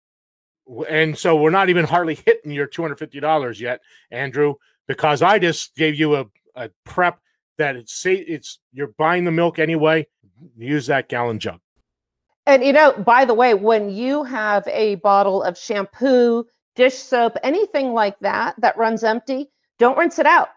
and 0.89 1.15
so 1.15 1.35
we're 1.35 1.51
not 1.51 1.69
even 1.69 1.85
hardly 1.85 2.15
hitting 2.25 2.51
your 2.51 2.65
two 2.65 2.81
hundred 2.81 2.97
fifty 2.97 3.19
dollars 3.19 3.61
yet, 3.61 3.81
Andrew, 4.09 4.55
because 4.87 5.21
I 5.21 5.39
just 5.39 5.75
gave 5.75 5.95
you 5.95 6.15
a, 6.15 6.25
a 6.55 6.69
prep 6.85 7.19
that 7.57 7.75
it's 7.75 8.05
it's 8.05 8.59
you're 8.71 8.93
buying 8.97 9.25
the 9.25 9.31
milk 9.31 9.59
anyway 9.59 10.07
use 10.57 10.87
that 10.87 11.09
gallon 11.09 11.39
jug. 11.39 11.59
And 12.45 12.63
you 12.63 12.73
know, 12.73 12.91
by 12.91 13.25
the 13.25 13.33
way, 13.33 13.53
when 13.53 13.89
you 13.89 14.23
have 14.23 14.67
a 14.67 14.95
bottle 14.95 15.43
of 15.43 15.57
shampoo, 15.57 16.45
dish 16.75 16.95
soap, 16.95 17.37
anything 17.43 17.93
like 17.93 18.19
that 18.19 18.55
that 18.59 18.77
runs 18.77 19.03
empty, 19.03 19.49
don't 19.79 19.97
rinse 19.97 20.19
it 20.19 20.25
out. 20.25 20.49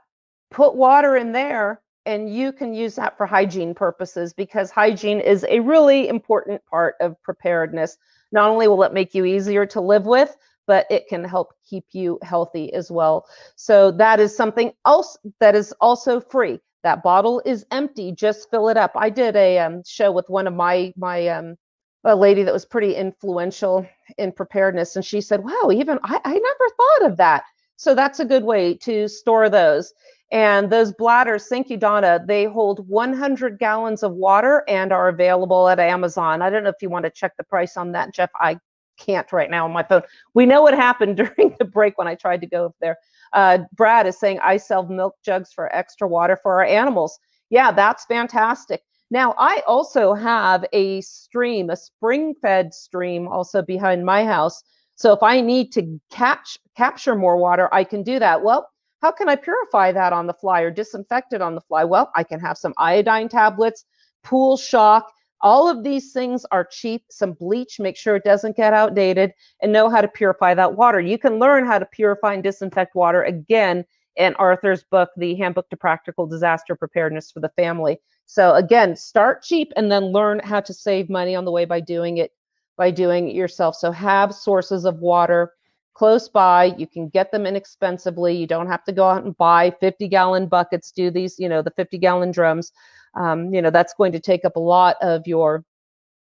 Put 0.50 0.74
water 0.74 1.16
in 1.16 1.32
there 1.32 1.80
and 2.06 2.32
you 2.32 2.52
can 2.52 2.72
use 2.72 2.94
that 2.96 3.16
for 3.16 3.26
hygiene 3.26 3.74
purposes 3.74 4.32
because 4.32 4.70
hygiene 4.70 5.20
is 5.20 5.44
a 5.48 5.60
really 5.60 6.08
important 6.08 6.64
part 6.66 6.94
of 7.00 7.20
preparedness. 7.22 7.98
Not 8.32 8.50
only 8.50 8.68
will 8.68 8.82
it 8.84 8.92
make 8.92 9.14
you 9.14 9.24
easier 9.24 9.66
to 9.66 9.80
live 9.80 10.06
with, 10.06 10.36
but 10.66 10.86
it 10.90 11.08
can 11.08 11.24
help 11.24 11.54
keep 11.68 11.84
you 11.92 12.18
healthy 12.22 12.72
as 12.74 12.90
well. 12.90 13.26
So 13.56 13.92
that 13.92 14.20
is 14.20 14.36
something 14.36 14.72
else 14.86 15.18
that 15.40 15.54
is 15.56 15.74
also 15.80 16.20
free 16.20 16.60
that 16.84 17.02
bottle 17.02 17.42
is 17.46 17.66
empty 17.72 18.12
just 18.12 18.50
fill 18.50 18.68
it 18.68 18.76
up 18.76 18.92
i 18.96 19.10
did 19.10 19.36
a 19.36 19.58
um, 19.58 19.82
show 19.86 20.12
with 20.12 20.28
one 20.30 20.46
of 20.46 20.54
my 20.54 20.92
my 20.96 21.28
um, 21.28 21.56
a 22.04 22.16
lady 22.16 22.44
that 22.44 22.54
was 22.54 22.64
pretty 22.66 22.94
influential 22.94 23.86
in 24.18 24.32
preparedness 24.32 24.96
and 24.96 25.04
she 25.04 25.20
said 25.20 25.44
wow 25.44 25.70
even 25.72 25.98
I, 26.04 26.20
I 26.24 26.32
never 26.34 26.70
thought 26.76 27.12
of 27.12 27.18
that 27.18 27.44
so 27.76 27.94
that's 27.94 28.20
a 28.20 28.26
good 28.26 28.44
way 28.44 28.74
to 28.78 29.08
store 29.08 29.50
those 29.50 29.92
And 30.32 30.70
those 30.70 30.92
bladders, 30.92 31.48
thank 31.48 31.70
you, 31.70 31.78
Donna, 31.78 32.20
they 32.26 32.46
hold 32.46 32.88
100 32.88 33.58
gallons 33.60 34.04
of 34.04 34.12
water 34.14 34.64
and 34.68 34.92
are 34.92 35.08
available 35.08 35.68
at 35.70 35.80
Amazon. 35.80 36.42
I 36.42 36.50
don't 36.50 36.64
know 36.64 36.70
if 36.70 36.82
you 36.82 36.90
want 36.90 37.06
to 37.06 37.12
check 37.12 37.32
the 37.38 37.44
price 37.44 37.78
on 37.78 37.92
that, 37.94 38.14
Jeff. 38.14 38.30
I 38.40 38.58
can't 38.96 39.30
right 39.32 39.50
now 39.50 39.64
on 39.64 39.72
my 39.72 39.82
phone. 39.82 40.02
We 40.34 40.46
know 40.46 40.62
what 40.62 40.74
happened 40.74 41.16
during 41.36 41.54
the 41.58 41.64
break 41.64 41.98
when 41.98 42.08
I 42.08 42.14
tried 42.14 42.40
to 42.40 42.46
go 42.46 42.74
there. 42.80 42.96
Uh, 43.32 43.58
Brad 43.74 44.06
is 44.06 44.18
saying, 44.18 44.40
I 44.42 44.56
sell 44.56 44.86
milk 44.86 45.16
jugs 45.24 45.52
for 45.52 45.74
extra 45.74 46.08
water 46.08 46.38
for 46.42 46.54
our 46.54 46.64
animals. 46.64 47.18
Yeah, 47.50 47.72
that's 47.72 48.04
fantastic. 48.06 48.82
Now, 49.10 49.34
I 49.38 49.62
also 49.66 50.14
have 50.14 50.64
a 50.72 51.00
stream, 51.00 51.70
a 51.70 51.76
spring 51.76 52.34
fed 52.42 52.74
stream 52.74 53.28
also 53.28 53.62
behind 53.62 54.04
my 54.04 54.24
house. 54.24 54.62
So 54.96 55.12
if 55.12 55.22
I 55.22 55.40
need 55.40 55.72
to 55.72 56.00
catch 56.10 56.58
capture 56.76 57.14
more 57.14 57.36
water, 57.36 57.72
I 57.72 57.84
can 57.84 58.02
do 58.02 58.18
that. 58.18 58.42
Well, 58.42 58.68
how 59.02 59.12
can 59.12 59.28
I 59.28 59.36
purify 59.36 59.92
that 59.92 60.12
on 60.12 60.26
the 60.26 60.34
fly 60.34 60.62
or 60.62 60.70
disinfect 60.70 61.32
it 61.34 61.42
on 61.42 61.54
the 61.54 61.60
fly? 61.60 61.84
Well, 61.84 62.10
I 62.16 62.24
can 62.24 62.40
have 62.40 62.58
some 62.58 62.74
iodine 62.78 63.28
tablets, 63.28 63.84
pool 64.24 64.56
shock. 64.56 65.12
All 65.46 65.68
of 65.68 65.84
these 65.84 66.10
things 66.10 66.44
are 66.50 66.64
cheap. 66.64 67.04
Some 67.08 67.34
bleach, 67.34 67.78
make 67.78 67.96
sure 67.96 68.16
it 68.16 68.24
doesn't 68.24 68.56
get 68.56 68.72
outdated, 68.72 69.32
and 69.62 69.72
know 69.72 69.88
how 69.88 70.00
to 70.00 70.08
purify 70.08 70.54
that 70.54 70.74
water. 70.74 70.98
You 70.98 71.18
can 71.18 71.38
learn 71.38 71.64
how 71.64 71.78
to 71.78 71.86
purify 71.86 72.34
and 72.34 72.42
disinfect 72.42 72.96
water 72.96 73.22
again 73.22 73.84
in 74.16 74.34
Arthur's 74.40 74.82
book, 74.82 75.10
The 75.16 75.36
Handbook 75.36 75.70
to 75.70 75.76
Practical 75.76 76.26
Disaster 76.26 76.74
Preparedness 76.74 77.30
for 77.30 77.38
the 77.38 77.50
Family. 77.50 77.98
So 78.24 78.54
again, 78.54 78.96
start 78.96 79.44
cheap 79.44 79.72
and 79.76 79.88
then 79.88 80.06
learn 80.06 80.40
how 80.40 80.58
to 80.62 80.74
save 80.74 81.08
money 81.08 81.36
on 81.36 81.44
the 81.44 81.52
way 81.52 81.64
by 81.64 81.78
doing 81.78 82.16
it 82.16 82.32
by 82.76 82.90
doing 82.90 83.28
it 83.28 83.36
yourself. 83.36 83.76
So 83.76 83.92
have 83.92 84.34
sources 84.34 84.84
of 84.84 84.98
water 84.98 85.52
close 85.94 86.28
by. 86.28 86.74
You 86.76 86.88
can 86.88 87.08
get 87.08 87.30
them 87.30 87.46
inexpensively. 87.46 88.36
You 88.36 88.48
don't 88.48 88.66
have 88.66 88.82
to 88.82 88.92
go 88.92 89.08
out 89.08 89.22
and 89.22 89.36
buy 89.36 89.70
50 89.78 90.08
gallon 90.08 90.48
buckets, 90.48 90.90
do 90.90 91.08
these, 91.08 91.38
you 91.38 91.48
know, 91.48 91.62
the 91.62 91.70
50 91.70 91.98
gallon 91.98 92.32
drums. 92.32 92.72
Um, 93.16 93.52
you 93.52 93.62
know, 93.62 93.70
that's 93.70 93.94
going 93.94 94.12
to 94.12 94.20
take 94.20 94.44
up 94.44 94.56
a 94.56 94.60
lot 94.60 94.96
of 95.00 95.26
your 95.26 95.64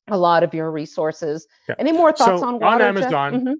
a 0.10 0.18
lot 0.18 0.44
of 0.44 0.54
your 0.54 0.72
resources. 0.72 1.48
Yeah. 1.68 1.76
Any 1.80 1.92
more 1.92 2.12
thoughts 2.12 2.42
so 2.42 2.48
on 2.48 2.60
water? 2.60 2.66
On 2.66 2.82
Amazon. 2.82 3.34
Mm-hmm. 3.34 3.54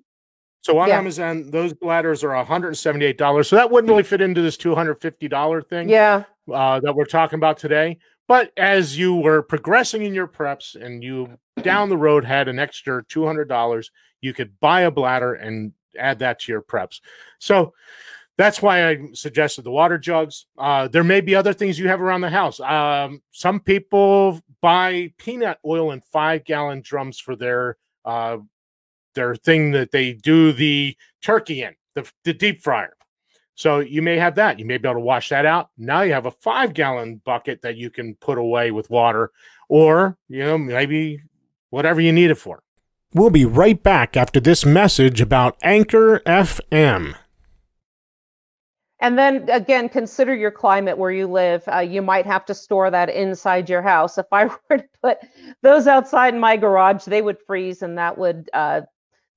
So 0.62 0.78
on 0.78 0.88
yeah. 0.88 0.98
Amazon, 0.98 1.50
those 1.50 1.74
bladders 1.74 2.24
are 2.24 2.30
$178. 2.46 3.46
So 3.46 3.56
that 3.56 3.70
wouldn't 3.70 3.90
really 3.90 4.04
fit 4.04 4.22
into 4.22 4.42
this 4.42 4.58
$250 4.58 5.68
thing. 5.68 5.90
Yeah. 5.90 6.24
Uh, 6.52 6.80
that 6.82 6.96
we're 6.96 7.06
talking 7.06 7.38
about 7.38 7.58
today. 7.58 7.98
But 8.28 8.52
as 8.58 8.98
you 8.98 9.16
were 9.16 9.42
progressing 9.42 10.04
in 10.04 10.14
your 10.14 10.28
preps 10.28 10.76
and 10.76 11.04
you 11.04 11.38
down 11.62 11.90
the 11.90 11.98
road 11.98 12.24
had 12.24 12.48
an 12.48 12.60
extra 12.60 13.04
$200, 13.06 13.86
you 14.22 14.34
could 14.34 14.60
buy 14.60 14.82
a 14.82 14.92
bladder 14.92 15.34
and 15.34 15.74
add 15.98 16.20
that 16.20 16.40
to 16.40 16.52
your 16.52 16.62
preps. 16.62 17.02
So 17.40 17.74
that's 18.38 18.62
why 18.62 18.90
I 18.90 18.98
suggested 19.14 19.64
the 19.64 19.72
water 19.72 19.98
jugs. 19.98 20.46
Uh, 20.58 20.88
there 20.88 21.04
may 21.04 21.22
be 21.22 21.36
other 21.36 21.54
things 21.54 21.78
you 21.78 21.88
have 21.88 22.02
around 22.02 22.22
the 22.22 22.30
house. 22.30 22.60
Um, 22.60 23.22
some 23.32 23.60
people 23.60 24.42
buy 24.62 25.14
peanut 25.18 25.60
oil 25.66 25.92
in 25.92 26.02
five 26.02 26.44
gallon 26.46 26.82
drums 26.82 27.20
for 27.20 27.36
their 27.36 27.78
uh, 28.06 28.38
their 29.14 29.36
thing 29.36 29.72
that 29.72 29.92
they 29.92 30.14
do 30.14 30.52
the 30.52 30.98
turkey 31.22 31.62
in, 31.62 31.76
the, 31.94 32.10
the 32.24 32.34
deep 32.34 32.62
fryer. 32.62 32.96
So 33.56 33.80
you 33.80 34.02
may 34.02 34.18
have 34.18 34.36
that. 34.36 34.58
You 34.58 34.66
may 34.66 34.78
be 34.78 34.88
able 34.88 35.00
to 35.00 35.06
wash 35.06 35.30
that 35.30 35.46
out. 35.46 35.70
Now 35.78 36.02
you 36.02 36.14
have 36.14 36.26
a 36.26 36.32
five 36.32 36.74
gallon 36.74 37.22
bucket 37.24 37.62
that 37.62 37.78
you 37.78 37.92
can 37.92 38.16
put 38.16 38.40
away 38.40 38.72
with 38.72 38.90
water, 38.90 39.32
or 39.70 40.18
you 40.28 40.44
know 40.44 40.58
maybe 40.58 41.22
whatever 41.70 42.02
you 42.02 42.12
need 42.12 42.32
it 42.32 42.36
for. 42.36 42.64
We'll 43.14 43.30
be 43.30 43.46
right 43.46 43.82
back 43.82 44.18
after 44.18 44.40
this 44.40 44.66
message 44.66 45.22
about 45.22 45.58
Anchor 45.62 46.20
FM. 46.26 47.16
And 49.04 49.20
then 49.20 49.50
again, 49.50 49.90
consider 49.90 50.34
your 50.34 50.50
climate 50.50 50.98
where 50.98 51.12
you 51.12 51.28
live. 51.28 51.62
Uh, 51.68 51.80
you 51.80 52.02
might 52.02 52.26
have 52.26 52.46
to 52.46 52.54
store 52.54 52.90
that 52.90 53.10
inside 53.10 53.70
your 53.70 53.82
house. 53.82 54.18
If 54.18 54.28
I 54.32 54.46
were 54.70 54.78
to 54.78 54.86
put 55.04 55.18
those 55.62 55.88
outside 55.88 56.34
in 56.34 56.40
my 56.40 56.56
garage, 56.56 57.04
they 57.04 57.22
would 57.22 57.38
freeze, 57.46 57.82
and 57.82 57.98
that 57.98 58.18
would 58.18 58.50
uh, 58.54 58.82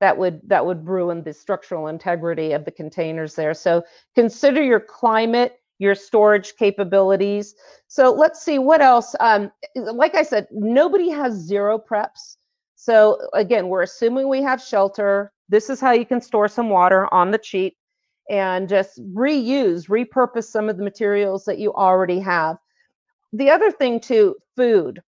that 0.01 0.17
would 0.17 0.41
that 0.45 0.65
would 0.65 0.87
ruin 0.87 1.25
the 1.25 1.33
structural 1.33 1.89
integrity 1.89 2.53
of 2.53 2.65
the 2.65 2.71
containers 2.71 3.35
there. 3.35 3.55
So 3.55 3.83
consider 4.15 4.63
your 4.63 4.79
climate, 4.79 5.59
your 5.81 5.97
storage 5.97 6.55
capabilities. 6.57 7.57
So 7.89 8.13
let's 8.13 8.41
see 8.41 8.61
what 8.61 8.81
else. 8.81 9.17
Um, 9.19 9.51
like 9.75 10.15
I 10.15 10.23
said, 10.23 10.47
nobody 10.53 11.11
has 11.11 11.35
zero 11.35 11.77
preps. 11.77 12.37
So 12.77 13.19
again, 13.33 13.67
we're 13.67 13.83
assuming 13.83 14.29
we 14.29 14.43
have 14.43 14.63
shelter. 14.63 15.33
This 15.49 15.71
is 15.71 15.81
how 15.81 15.91
you 15.91 16.07
can 16.07 16.21
store 16.21 16.47
some 16.47 16.71
water 16.71 17.13
on 17.13 17.33
the 17.33 17.39
cheap 17.39 17.77
and 18.29 18.69
just 18.69 19.01
reuse, 19.15 19.89
repurpose 19.89 20.45
some 20.45 20.69
of 20.69 20.77
the 20.77 20.85
materials 20.85 21.45
that 21.45 21.59
you 21.59 21.73
already 21.75 22.19
have. 22.21 22.57
The 23.33 23.51
other 23.51 23.71
thing 23.71 24.01
too, 24.01 24.37
food 24.57 25.03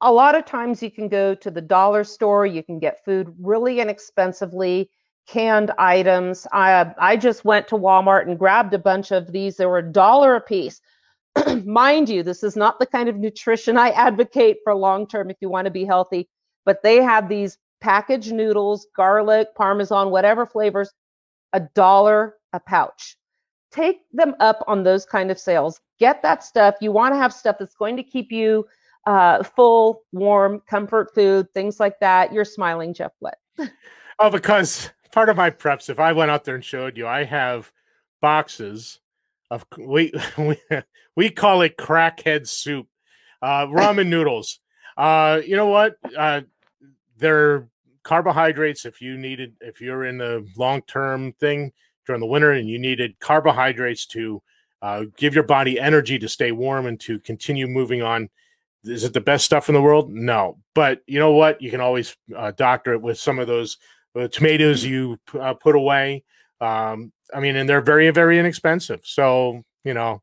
a 0.00 0.12
lot 0.12 0.34
of 0.34 0.44
times 0.44 0.82
you 0.82 0.90
can 0.90 1.08
go 1.08 1.34
to 1.34 1.50
the 1.50 1.60
dollar 1.60 2.04
store, 2.04 2.46
you 2.46 2.62
can 2.62 2.78
get 2.78 3.04
food 3.04 3.34
really 3.40 3.80
inexpensively, 3.80 4.90
canned 5.26 5.72
items. 5.78 6.46
I 6.52 6.92
I 6.98 7.16
just 7.16 7.44
went 7.44 7.68
to 7.68 7.76
Walmart 7.76 8.28
and 8.28 8.38
grabbed 8.38 8.74
a 8.74 8.78
bunch 8.78 9.10
of 9.10 9.32
these. 9.32 9.56
They 9.56 9.66
were 9.66 9.78
a 9.78 9.92
dollar 9.92 10.36
a 10.36 10.40
piece. 10.40 10.80
Mind 11.64 12.08
you, 12.08 12.22
this 12.22 12.42
is 12.42 12.56
not 12.56 12.78
the 12.78 12.86
kind 12.86 13.08
of 13.08 13.16
nutrition 13.16 13.76
I 13.76 13.90
advocate 13.90 14.58
for 14.64 14.74
long 14.74 15.06
term 15.06 15.30
if 15.30 15.36
you 15.40 15.48
want 15.48 15.64
to 15.64 15.70
be 15.70 15.84
healthy, 15.84 16.28
but 16.64 16.82
they 16.82 17.02
have 17.02 17.28
these 17.28 17.58
packaged 17.80 18.32
noodles, 18.32 18.86
garlic, 18.94 19.54
parmesan, 19.54 20.10
whatever 20.10 20.46
flavors, 20.46 20.92
a 21.56 21.60
dollar 21.74 22.36
a 22.52 22.60
pouch. 22.60 23.16
Take 23.72 24.02
them 24.12 24.34
up 24.40 24.62
on 24.68 24.84
those 24.84 25.04
kind 25.06 25.30
of 25.30 25.38
sales. 25.38 25.80
Get 25.98 26.22
that 26.22 26.44
stuff. 26.44 26.76
You 26.80 26.92
want 26.92 27.14
to 27.14 27.18
have 27.18 27.32
stuff 27.32 27.56
that's 27.58 27.74
going 27.74 27.96
to 27.96 28.02
keep 28.02 28.30
you 28.30 28.66
uh, 29.06 29.42
full, 29.42 30.02
warm, 30.12 30.60
comfort 30.68 31.14
food, 31.14 31.52
things 31.54 31.80
like 31.80 31.98
that. 32.00 32.32
You're 32.32 32.44
smiling, 32.44 32.92
Jeff 32.92 33.12
What? 33.20 33.38
oh, 34.18 34.30
because 34.30 34.90
part 35.12 35.30
of 35.30 35.36
my 35.36 35.50
preps, 35.50 35.88
if 35.88 35.98
I 35.98 36.12
went 36.12 36.30
out 36.30 36.44
there 36.44 36.54
and 36.54 36.64
showed 36.64 36.98
you, 36.98 37.06
I 37.06 37.24
have 37.24 37.72
boxes 38.20 39.00
of 39.50 39.64
we 39.78 40.12
we, 40.38 40.56
we 41.14 41.30
call 41.30 41.62
it 41.62 41.78
crackhead 41.78 42.46
soup, 42.46 42.86
uh, 43.40 43.66
ramen 43.66 44.08
noodles. 44.08 44.60
Uh, 44.96 45.40
you 45.46 45.56
know 45.56 45.68
what? 45.68 45.96
Uh, 46.16 46.42
they're 47.16 47.68
carbohydrates. 48.06 48.84
If 48.84 49.00
you 49.00 49.18
needed, 49.18 49.54
if 49.60 49.80
you're 49.80 50.04
in 50.04 50.18
the 50.18 50.46
long 50.56 50.82
term 50.82 51.32
thing 51.32 51.72
during 52.06 52.20
the 52.20 52.26
winter 52.26 52.52
and 52.52 52.68
you 52.68 52.78
needed 52.78 53.18
carbohydrates 53.18 54.06
to 54.06 54.40
uh, 54.80 55.04
give 55.16 55.34
your 55.34 55.44
body 55.44 55.80
energy 55.80 56.18
to 56.20 56.28
stay 56.28 56.52
warm 56.52 56.86
and 56.86 57.00
to 57.00 57.18
continue 57.18 57.66
moving 57.66 58.02
on 58.02 58.28
is 58.84 59.04
it 59.04 59.12
the 59.12 59.20
best 59.20 59.44
stuff 59.44 59.68
in 59.68 59.74
the 59.74 59.82
world? 59.82 60.10
No, 60.10 60.58
but 60.74 61.00
you 61.06 61.18
know 61.18 61.32
what? 61.32 61.60
You 61.60 61.70
can 61.70 61.80
always 61.80 62.16
uh, 62.36 62.52
doctor 62.52 62.92
it 62.92 63.02
with 63.02 63.18
some 63.18 63.38
of 63.38 63.46
those 63.46 63.78
uh, 64.14 64.28
tomatoes 64.28 64.84
you 64.84 65.18
uh, 65.38 65.54
put 65.54 65.74
away. 65.74 66.22
Um, 66.60 67.12
I 67.34 67.40
mean, 67.40 67.56
and 67.56 67.68
they're 67.68 67.80
very, 67.80 68.08
very 68.10 68.38
inexpensive. 68.38 69.00
So 69.04 69.64
you 69.84 69.94
know, 69.94 70.22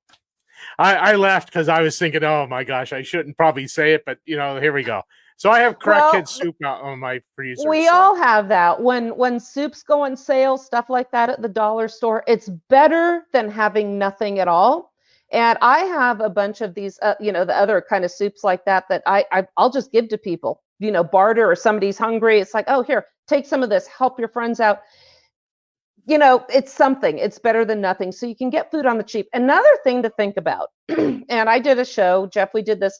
I, 0.77 0.95
I 0.95 1.15
laughed 1.15 1.47
because 1.47 1.69
I 1.69 1.81
was 1.81 1.97
thinking, 1.97 2.23
oh 2.23 2.47
my 2.47 2.63
gosh, 2.63 2.93
I 2.93 3.01
shouldn't 3.01 3.37
probably 3.37 3.67
say 3.67 3.93
it, 3.93 4.03
but 4.05 4.19
you 4.25 4.37
know, 4.37 4.59
here 4.59 4.73
we 4.73 4.83
go. 4.83 5.03
So 5.37 5.49
I 5.49 5.59
have 5.59 5.79
crackhead 5.79 6.13
well, 6.13 6.25
soup 6.25 6.55
on 6.65 6.99
my 6.99 7.21
freezer. 7.35 7.67
We 7.67 7.87
so. 7.87 7.93
all 7.93 8.15
have 8.15 8.47
that. 8.49 8.81
When 8.81 9.09
when 9.17 9.39
soups 9.39 9.83
go 9.83 10.01
on 10.01 10.15
sale, 10.15 10.57
stuff 10.57 10.89
like 10.89 11.11
that 11.11 11.29
at 11.29 11.41
the 11.41 11.49
dollar 11.49 11.87
store, 11.87 12.23
it's 12.27 12.49
better 12.69 13.25
than 13.33 13.49
having 13.49 13.97
nothing 13.97 14.39
at 14.39 14.47
all 14.47 14.93
and 15.33 15.57
I 15.63 15.79
have 15.79 16.21
a 16.21 16.29
bunch 16.29 16.61
of 16.61 16.75
these, 16.75 16.99
uh, 17.01 17.15
you 17.19 17.31
know, 17.31 17.43
the 17.43 17.57
other 17.57 17.83
kind 17.89 18.05
of 18.05 18.11
soups 18.11 18.43
like 18.43 18.63
that 18.65 18.85
that 18.89 19.01
I, 19.07 19.25
I 19.31 19.47
I'll 19.57 19.71
just 19.71 19.91
give 19.91 20.07
to 20.09 20.17
people. 20.17 20.61
You 20.79 20.91
know, 20.91 21.03
barter 21.03 21.49
or 21.49 21.55
somebody's 21.55 21.97
hungry. 21.97 22.39
It's 22.39 22.53
like, 22.53 22.65
oh, 22.67 22.83
here, 22.83 23.05
take 23.27 23.45
some 23.45 23.63
of 23.63 23.69
this. 23.69 23.87
Help 23.87 24.19
your 24.19 24.27
friends 24.27 24.59
out. 24.59 24.81
You 26.05 26.17
know, 26.17 26.45
it's 26.49 26.71
something. 26.71 27.17
It's 27.17 27.39
better 27.39 27.65
than 27.65 27.81
nothing. 27.81 28.11
So 28.11 28.27
you 28.27 28.35
can 28.35 28.49
get 28.49 28.69
food 28.69 28.85
on 28.85 28.97
the 28.97 29.03
cheap. 29.03 29.27
Another 29.33 29.69
thing 29.83 30.03
to 30.03 30.09
think 30.11 30.37
about, 30.37 30.69
and 30.89 31.49
I 31.49 31.57
did 31.59 31.79
a 31.79 31.85
show. 31.85 32.27
Jeff, 32.27 32.53
we 32.53 32.61
did 32.61 32.79
this. 32.79 32.99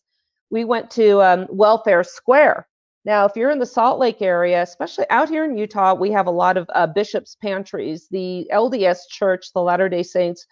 We 0.53 0.65
went 0.65 0.91
to 0.91 1.19
um, 1.23 1.47
Welfare 1.49 2.03
Square. 2.03 2.67
Now, 3.05 3.25
if 3.25 3.35
you're 3.35 3.49
in 3.49 3.57
the 3.57 3.65
Salt 3.65 3.97
Lake 3.97 4.21
area, 4.21 4.61
especially 4.61 5.05
out 5.09 5.27
here 5.27 5.45
in 5.45 5.57
Utah, 5.57 5.95
we 5.95 6.11
have 6.11 6.27
a 6.27 6.31
lot 6.31 6.57
of 6.57 6.69
uh, 6.75 6.85
bishops' 6.85 7.35
pantries. 7.41 8.07
The 8.11 8.47
LDS 8.53 8.99
Church, 9.09 9.51
the 9.51 9.63
Latter 9.63 9.89
Day 9.89 10.03
Saints 10.03 10.45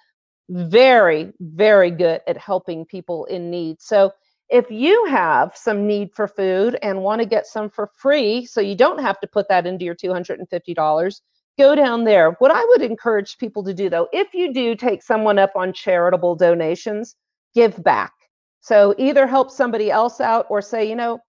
very, 0.50 1.32
very 1.40 1.92
good 1.92 2.22
at 2.26 2.36
helping 2.36 2.84
people 2.84 3.26
in 3.26 3.52
need. 3.52 3.80
So 3.80 4.12
if 4.50 4.72
you 4.72 5.06
have 5.06 5.56
some 5.56 5.86
need 5.86 6.10
for 6.16 6.28
food 6.28 6.80
and 6.82 7.04
want 7.04 7.22
to 7.22 7.28
get 7.28 7.46
some 7.46 7.70
for 7.70 7.92
free, 7.96 8.48
so 8.48 8.60
you 8.60 8.74
don't 8.74 9.00
have 9.02 9.20
to 9.20 9.28
put 9.28 9.48
that 9.50 9.68
into 9.68 9.86
your 9.86 9.94
$250, 9.94 11.22
go 11.60 11.76
down 11.76 12.06
there. 12.06 12.32
What 12.40 12.50
I 12.50 12.66
would 12.70 12.82
encourage 12.82 13.38
people 13.38 13.64
to 13.66 13.74
do 13.76 13.88
though, 13.88 14.08
if 14.12 14.34
you 14.34 14.52
do 14.52 14.74
take 14.74 15.04
someone 15.04 15.38
up 15.38 15.52
on 15.56 15.74
charitable 15.74 16.38
donations, 16.38 17.16
give 17.54 17.84
back. 17.84 18.14
So 18.62 18.96
either 18.98 19.28
help 19.28 19.52
somebody 19.52 19.92
else 19.92 20.22
out 20.22 20.46
or 20.50 20.62
say, 20.62 20.88
you 20.88 20.96
know, 20.96 21.20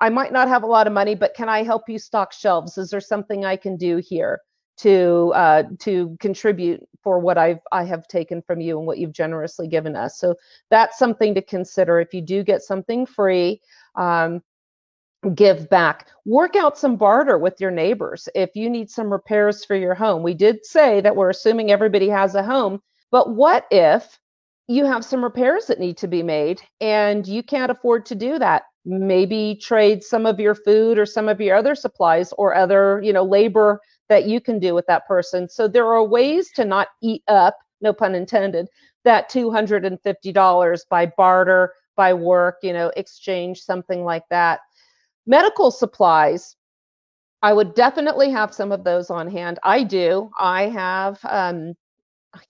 I 0.00 0.08
might 0.08 0.32
not 0.32 0.48
have 0.48 0.62
a 0.62 0.66
lot 0.66 0.86
of 0.86 0.92
money, 0.92 1.14
but 1.14 1.34
can 1.34 1.48
I 1.48 1.62
help 1.62 1.88
you 1.88 1.98
stock 1.98 2.32
shelves? 2.32 2.78
Is 2.78 2.90
there 2.90 3.00
something 3.00 3.44
I 3.44 3.56
can 3.56 3.76
do 3.76 3.98
here? 3.98 4.40
to 4.78 5.32
uh, 5.34 5.62
to 5.78 6.16
contribute 6.20 6.86
for 7.02 7.18
what 7.18 7.38
I've 7.38 7.60
I 7.72 7.84
have 7.84 8.06
taken 8.08 8.42
from 8.42 8.60
you 8.60 8.78
and 8.78 8.86
what 8.86 8.98
you've 8.98 9.12
generously 9.12 9.68
given 9.68 9.96
us. 9.96 10.18
So 10.18 10.34
that's 10.70 10.98
something 10.98 11.34
to 11.34 11.42
consider. 11.42 12.00
If 12.00 12.12
you 12.12 12.20
do 12.20 12.42
get 12.42 12.62
something 12.62 13.06
free, 13.06 13.60
um, 13.94 14.42
give 15.34 15.68
back. 15.70 16.08
Work 16.24 16.56
out 16.56 16.78
some 16.78 16.96
barter 16.96 17.38
with 17.38 17.60
your 17.60 17.70
neighbors. 17.70 18.28
If 18.34 18.54
you 18.54 18.68
need 18.68 18.90
some 18.90 19.10
repairs 19.10 19.64
for 19.64 19.76
your 19.76 19.94
home, 19.94 20.22
we 20.22 20.34
did 20.34 20.64
say 20.64 21.00
that 21.00 21.16
we're 21.16 21.30
assuming 21.30 21.70
everybody 21.70 22.08
has 22.08 22.34
a 22.34 22.42
home, 22.42 22.82
but 23.10 23.34
what 23.34 23.66
if 23.70 24.18
you 24.68 24.84
have 24.84 25.04
some 25.04 25.22
repairs 25.22 25.66
that 25.66 25.78
need 25.78 25.96
to 25.98 26.08
be 26.08 26.22
made 26.22 26.60
and 26.80 27.26
you 27.26 27.42
can't 27.42 27.70
afford 27.70 28.06
to 28.06 28.14
do 28.14 28.38
that? 28.38 28.64
Maybe 28.84 29.58
trade 29.60 30.02
some 30.02 30.26
of 30.26 30.40
your 30.40 30.54
food 30.54 30.98
or 30.98 31.06
some 31.06 31.28
of 31.28 31.40
your 31.40 31.56
other 31.56 31.74
supplies 31.74 32.32
or 32.38 32.54
other, 32.54 33.00
you 33.02 33.12
know, 33.12 33.24
labor 33.24 33.80
that 34.08 34.26
you 34.26 34.40
can 34.40 34.58
do 34.58 34.74
with 34.74 34.86
that 34.86 35.06
person. 35.06 35.48
So 35.48 35.68
there 35.68 35.86
are 35.86 36.04
ways 36.04 36.50
to 36.54 36.64
not 36.64 36.88
eat 37.02 37.22
up, 37.28 37.56
no 37.80 37.92
pun 37.92 38.14
intended, 38.14 38.68
that 39.04 39.30
$250 39.30 40.80
by 40.88 41.06
barter, 41.16 41.72
by 41.96 42.12
work, 42.12 42.56
you 42.62 42.72
know, 42.72 42.92
exchange, 42.96 43.60
something 43.60 44.04
like 44.04 44.24
that. 44.30 44.60
Medical 45.26 45.70
supplies, 45.70 46.56
I 47.42 47.52
would 47.52 47.74
definitely 47.74 48.30
have 48.30 48.54
some 48.54 48.72
of 48.72 48.84
those 48.84 49.10
on 49.10 49.28
hand. 49.28 49.58
I 49.62 49.82
do. 49.82 50.30
I 50.38 50.68
have, 50.68 51.18
um, 51.24 51.74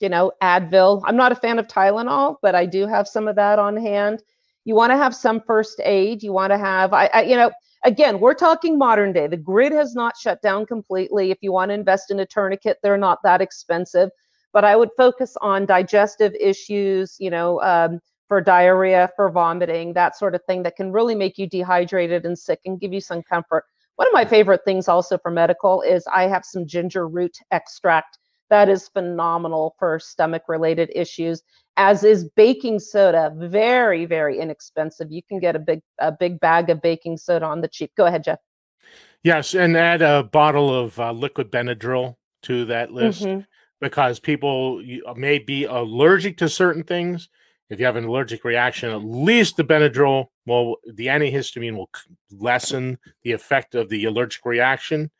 you 0.00 0.08
know, 0.08 0.32
Advil. 0.42 1.02
I'm 1.04 1.16
not 1.16 1.32
a 1.32 1.36
fan 1.36 1.58
of 1.58 1.66
Tylenol, 1.66 2.36
but 2.42 2.54
I 2.54 2.66
do 2.66 2.86
have 2.86 3.08
some 3.08 3.28
of 3.28 3.36
that 3.36 3.58
on 3.58 3.76
hand. 3.76 4.22
You 4.64 4.74
want 4.74 4.90
to 4.90 4.96
have 4.96 5.14
some 5.14 5.40
first 5.40 5.80
aid. 5.84 6.22
You 6.22 6.32
want 6.32 6.52
to 6.52 6.58
have, 6.58 6.92
I, 6.92 7.06
I 7.12 7.22
you 7.22 7.36
know, 7.36 7.50
again, 7.84 8.18
we're 8.20 8.34
talking 8.34 8.78
modern 8.78 9.12
day. 9.12 9.26
The 9.26 9.36
grid 9.36 9.72
has 9.72 9.94
not 9.94 10.16
shut 10.16 10.42
down 10.42 10.66
completely. 10.66 11.30
If 11.30 11.38
you 11.40 11.52
want 11.52 11.70
to 11.70 11.74
invest 11.74 12.10
in 12.10 12.20
a 12.20 12.26
tourniquet, 12.26 12.78
they're 12.82 12.98
not 12.98 13.18
that 13.22 13.40
expensive. 13.40 14.10
But 14.52 14.64
I 14.64 14.74
would 14.74 14.90
focus 14.96 15.36
on 15.40 15.66
digestive 15.66 16.34
issues, 16.40 17.16
you 17.18 17.30
know, 17.30 17.60
um, 17.62 18.00
for 18.28 18.40
diarrhea, 18.40 19.10
for 19.14 19.30
vomiting, 19.30 19.92
that 19.92 20.16
sort 20.16 20.34
of 20.34 20.42
thing 20.44 20.62
that 20.64 20.76
can 20.76 20.90
really 20.92 21.14
make 21.14 21.38
you 21.38 21.48
dehydrated 21.48 22.26
and 22.26 22.38
sick 22.38 22.60
and 22.64 22.80
give 22.80 22.92
you 22.92 23.00
some 23.00 23.22
comfort. 23.22 23.64
One 23.96 24.08
of 24.08 24.14
my 24.14 24.24
favorite 24.24 24.62
things 24.64 24.88
also 24.88 25.16
for 25.18 25.30
medical 25.30 25.82
is 25.82 26.06
I 26.12 26.24
have 26.24 26.44
some 26.44 26.66
ginger 26.66 27.06
root 27.06 27.36
extract 27.50 28.18
that 28.50 28.68
is 28.68 28.88
phenomenal 28.88 29.74
for 29.78 29.98
stomach 29.98 30.42
related 30.48 30.90
issues 30.94 31.42
as 31.76 32.04
is 32.04 32.28
baking 32.36 32.78
soda. 32.78 33.32
Very 33.36 34.06
very 34.06 34.38
inexpensive. 34.38 35.10
You 35.10 35.22
can 35.22 35.38
get 35.38 35.56
a 35.56 35.58
big 35.58 35.80
a 35.98 36.12
big 36.12 36.40
bag 36.40 36.70
of 36.70 36.80
baking 36.82 37.16
soda 37.18 37.46
on 37.46 37.60
the 37.60 37.68
cheap. 37.68 37.92
Go 37.96 38.06
ahead 38.06 38.24
jeff. 38.24 38.38
Yes 39.22 39.54
and 39.54 39.76
add 39.76 40.02
a 40.02 40.22
bottle 40.24 40.74
of 40.74 40.98
uh, 40.98 41.12
liquid 41.12 41.50
benadryl 41.50 42.16
to 42.42 42.64
that 42.66 42.92
list 42.92 43.22
mm-hmm. 43.22 43.40
because 43.80 44.20
people 44.20 44.82
may 45.16 45.38
be 45.38 45.64
allergic 45.64 46.38
to 46.38 46.48
certain 46.48 46.84
things. 46.84 47.28
If 47.68 47.80
you 47.80 47.86
have 47.86 47.96
an 47.96 48.04
allergic 48.04 48.44
reaction 48.44 48.90
at 48.90 49.02
least 49.04 49.56
the 49.56 49.64
benadryl 49.64 50.26
well 50.46 50.76
the 50.94 51.08
antihistamine 51.08 51.76
will 51.76 51.90
lessen 52.30 52.98
the 53.22 53.32
effect 53.32 53.74
of 53.74 53.88
the 53.88 54.04
allergic 54.04 54.44
reaction. 54.44 55.10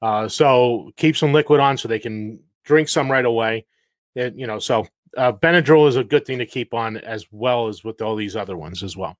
Uh, 0.00 0.28
so 0.28 0.92
keep 0.96 1.16
some 1.16 1.32
liquid 1.32 1.58
on 1.58 1.76
so 1.76 1.88
they 1.88 1.98
can 1.98 2.38
drink 2.68 2.88
some 2.88 3.10
right 3.10 3.24
away. 3.24 3.66
It, 4.14 4.36
you 4.36 4.46
know, 4.46 4.58
so 4.58 4.86
uh, 5.16 5.32
Benadryl 5.32 5.88
is 5.88 5.96
a 5.96 6.04
good 6.04 6.24
thing 6.24 6.38
to 6.38 6.46
keep 6.46 6.74
on 6.74 6.98
as 6.98 7.26
well 7.32 7.66
as 7.66 7.82
with 7.82 8.00
all 8.02 8.14
these 8.14 8.36
other 8.36 8.56
ones 8.56 8.82
as 8.82 8.96
well. 8.96 9.16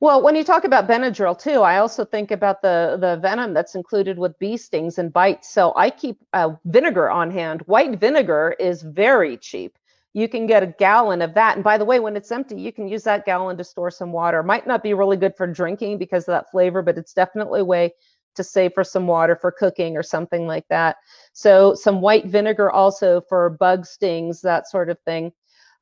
Well, 0.00 0.22
when 0.22 0.34
you 0.34 0.44
talk 0.44 0.64
about 0.64 0.88
Benadryl 0.88 1.38
too, 1.38 1.60
I 1.60 1.76
also 1.76 2.06
think 2.06 2.30
about 2.30 2.62
the 2.62 2.96
the 2.98 3.18
venom 3.20 3.52
that's 3.52 3.74
included 3.74 4.18
with 4.18 4.38
bee 4.38 4.56
stings 4.56 4.98
and 4.98 5.12
bites. 5.12 5.52
So 5.52 5.74
I 5.76 5.90
keep 5.90 6.16
uh, 6.32 6.54
vinegar 6.64 7.10
on 7.10 7.30
hand. 7.30 7.60
White 7.66 8.00
vinegar 8.00 8.56
is 8.58 8.80
very 8.80 9.36
cheap. 9.36 9.76
You 10.14 10.26
can 10.26 10.46
get 10.46 10.62
a 10.62 10.74
gallon 10.78 11.20
of 11.20 11.34
that. 11.34 11.56
And 11.56 11.62
by 11.62 11.76
the 11.76 11.84
way, 11.84 12.00
when 12.00 12.16
it's 12.16 12.32
empty, 12.32 12.58
you 12.58 12.72
can 12.72 12.88
use 12.88 13.04
that 13.04 13.26
gallon 13.26 13.58
to 13.58 13.64
store 13.64 13.90
some 13.90 14.10
water. 14.10 14.42
Might 14.42 14.66
not 14.66 14.82
be 14.82 14.94
really 14.94 15.18
good 15.18 15.36
for 15.36 15.46
drinking 15.46 15.98
because 15.98 16.24
of 16.24 16.32
that 16.32 16.50
flavor, 16.50 16.80
but 16.82 16.96
it's 16.96 17.12
definitely 17.12 17.60
a 17.60 17.64
way 17.64 17.92
to 18.34 18.44
save 18.44 18.72
for 18.74 18.84
some 18.84 19.06
water 19.06 19.36
for 19.36 19.50
cooking 19.50 19.96
or 19.96 20.02
something 20.02 20.46
like 20.46 20.66
that. 20.68 20.96
So 21.32 21.74
some 21.74 22.00
white 22.00 22.26
vinegar 22.26 22.70
also 22.70 23.20
for 23.20 23.50
bug 23.50 23.86
stings, 23.86 24.40
that 24.42 24.68
sort 24.68 24.90
of 24.90 24.98
thing. 25.00 25.32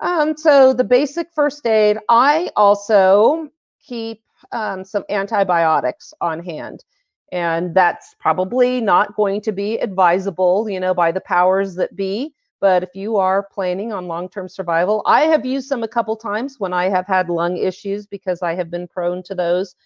Um, 0.01 0.37
so 0.37 0.73
the 0.73 0.85
basic 0.85 1.29
first 1.35 1.67
aid. 1.67 1.99
I 2.09 2.51
also 2.57 3.49
keep 3.85 4.23
um, 4.53 4.85
some 4.85 5.05
antibiotics 5.09 6.13
on 6.21 6.45
hand. 6.45 6.85
And 7.31 7.75
that's 7.75 8.15
probably 8.19 8.81
not 8.81 9.15
going 9.15 9.41
to 9.43 9.53
be 9.53 9.79
advisable, 9.79 10.69
you 10.69 10.81
know, 10.81 10.95
by 10.95 11.13
the 11.13 11.21
powers 11.21 11.75
that 11.75 11.95
be. 11.95 12.35
But 12.61 12.83
if 12.83 12.91
you 12.95 13.17
are 13.17 13.49
planning 13.53 13.93
on 13.93 14.09
long 14.09 14.29
term 14.29 14.49
survival, 14.49 15.03
I 15.07 15.23
have 15.23 15.45
used 15.45 15.71
them 15.71 15.83
a 15.83 15.89
couple 15.89 16.17
times 16.17 16.57
when 16.59 16.73
I 16.73 16.89
have 16.89 17.07
had 17.07 17.29
lung 17.29 17.57
issues 17.57 18.07
because 18.07 18.43
I 18.43 18.55
have 18.55 18.71
been 18.71 18.89
prone 18.89 19.23
to 19.25 19.35
those 19.35 19.77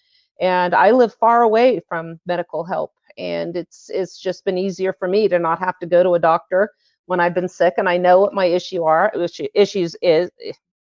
and 0.43 0.75
I 0.75 0.91
live 0.91 1.15
far 1.15 1.43
away 1.43 1.81
from 1.89 2.21
medical 2.27 2.65
help 2.65 2.93
and 3.17 3.57
it's 3.57 3.89
it's 3.89 4.19
just 4.21 4.45
been 4.45 4.59
easier 4.59 4.93
for 4.93 5.09
me 5.09 5.29
to 5.29 5.39
not 5.39 5.59
have 5.61 5.79
to 5.79 5.87
go 5.87 6.03
to 6.03 6.15
a 6.15 6.19
doctor 6.19 6.71
when 7.07 7.21
I've 7.21 7.35
been 7.35 7.49
sick 7.49 7.75
and 7.79 7.89
I 7.89 7.97
know 7.97 8.21
what 8.21 8.35
my 8.35 8.45
issue 8.45 8.83
are 8.83 9.11
issue, 9.19 9.47
issues 9.55 9.97
is 10.03 10.31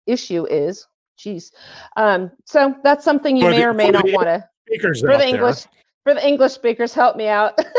issue 0.08 0.48
is 0.48 0.88
geez 1.18 1.52
um, 1.98 2.32
so 2.46 2.76
that's 2.84 3.06
something 3.06 3.38
you 3.38 3.44
for 3.44 3.52
may 3.52 3.58
the, 3.60 3.68
or 3.68 3.74
may 3.74 3.92
not 3.92 4.06
want 4.06 4.26
to 4.26 4.44
for 4.78 5.18
the 5.18 5.28
English 5.28 5.66
for 6.04 6.14
the 6.14 6.28
English 6.28 6.54
speakers 6.54 6.94
help 6.94 7.16
me 7.16 7.28
out. 7.28 7.60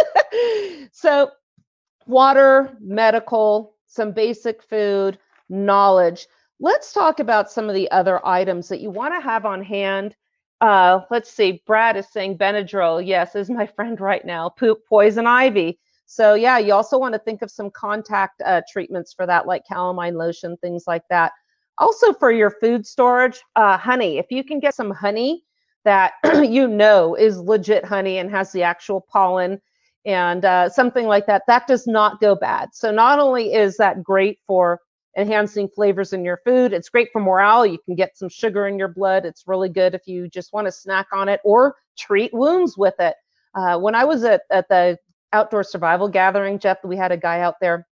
So 0.92 1.30
water 2.06 2.76
medical 2.80 3.74
some 3.86 4.12
basic 4.12 4.62
food 4.62 5.18
knowledge. 5.48 6.26
Let's 6.58 6.92
talk 6.92 7.20
about 7.20 7.50
some 7.50 7.68
of 7.68 7.74
the 7.74 7.90
other 7.90 8.24
items 8.26 8.68
that 8.68 8.80
you 8.80 8.90
want 8.90 9.14
to 9.14 9.20
have 9.20 9.46
on 9.46 9.62
hand 9.62 10.14
uh, 10.60 11.00
let's 11.10 11.30
see. 11.32 11.62
Brad 11.66 11.96
is 11.96 12.08
saying 12.08 12.38
Benadryl. 12.38 13.04
Yes, 13.04 13.34
is 13.34 13.50
my 13.50 13.66
friend 13.76 14.00
right 14.00 14.24
now. 14.24 14.48
Poop, 14.48 14.80
poison 14.88 15.26
ivy. 15.26 15.78
So 16.06 16.34
yeah, 16.34 16.58
you 16.58 16.74
also 16.74 16.98
want 16.98 17.14
to 17.14 17.20
think 17.20 17.40
of 17.42 17.50
some 17.50 17.70
contact 17.70 18.42
uh, 18.44 18.62
treatments 18.70 19.12
for 19.12 19.26
that, 19.26 19.46
like 19.46 19.62
calamine 19.70 20.16
lotion, 20.16 20.56
things 20.56 20.84
like 20.86 21.04
that. 21.08 21.32
Also 21.78 22.12
for 22.12 22.32
your 22.32 22.50
food 22.50 22.84
storage, 22.84 23.40
uh, 23.56 23.78
honey. 23.78 24.18
If 24.18 24.26
you 24.30 24.42
can 24.42 24.58
get 24.58 24.74
some 24.74 24.90
honey 24.90 25.44
that 25.84 26.14
you 26.44 26.66
know 26.66 27.14
is 27.14 27.38
legit 27.38 27.84
honey 27.84 28.18
and 28.18 28.30
has 28.30 28.52
the 28.52 28.62
actual 28.62 29.00
pollen 29.00 29.60
and 30.04 30.44
uh, 30.44 30.68
something 30.68 31.06
like 31.06 31.26
that, 31.26 31.42
that 31.46 31.66
does 31.66 31.86
not 31.86 32.20
go 32.20 32.34
bad. 32.34 32.70
So 32.72 32.90
not 32.90 33.18
only 33.18 33.54
is 33.54 33.76
that 33.76 34.02
great 34.02 34.38
for 34.46 34.80
enhancing 35.16 35.68
flavors 35.68 36.12
in 36.12 36.24
your 36.24 36.40
food. 36.44 36.72
It's 36.72 36.88
great 36.88 37.08
for 37.12 37.20
morale. 37.20 37.66
You 37.66 37.78
can 37.84 37.94
get 37.94 38.16
some 38.16 38.28
sugar 38.28 38.66
in 38.66 38.78
your 38.78 38.88
blood. 38.88 39.24
It's 39.24 39.44
really 39.46 39.68
good 39.68 39.94
if 39.94 40.06
you 40.06 40.28
just 40.28 40.52
want 40.52 40.66
to 40.66 40.72
snack 40.72 41.06
on 41.12 41.28
it 41.28 41.40
or 41.44 41.76
treat 41.98 42.32
wounds 42.32 42.76
with 42.78 42.94
it. 42.98 43.14
Uh, 43.54 43.78
when 43.78 43.94
I 43.94 44.04
was 44.04 44.24
at, 44.24 44.42
at 44.50 44.68
the 44.68 44.98
outdoor 45.32 45.64
survival 45.64 46.08
gathering, 46.08 46.58
Jeff, 46.58 46.78
we 46.84 46.96
had 46.96 47.12
a 47.12 47.16
guy 47.16 47.40
out 47.40 47.56
there 47.60 47.86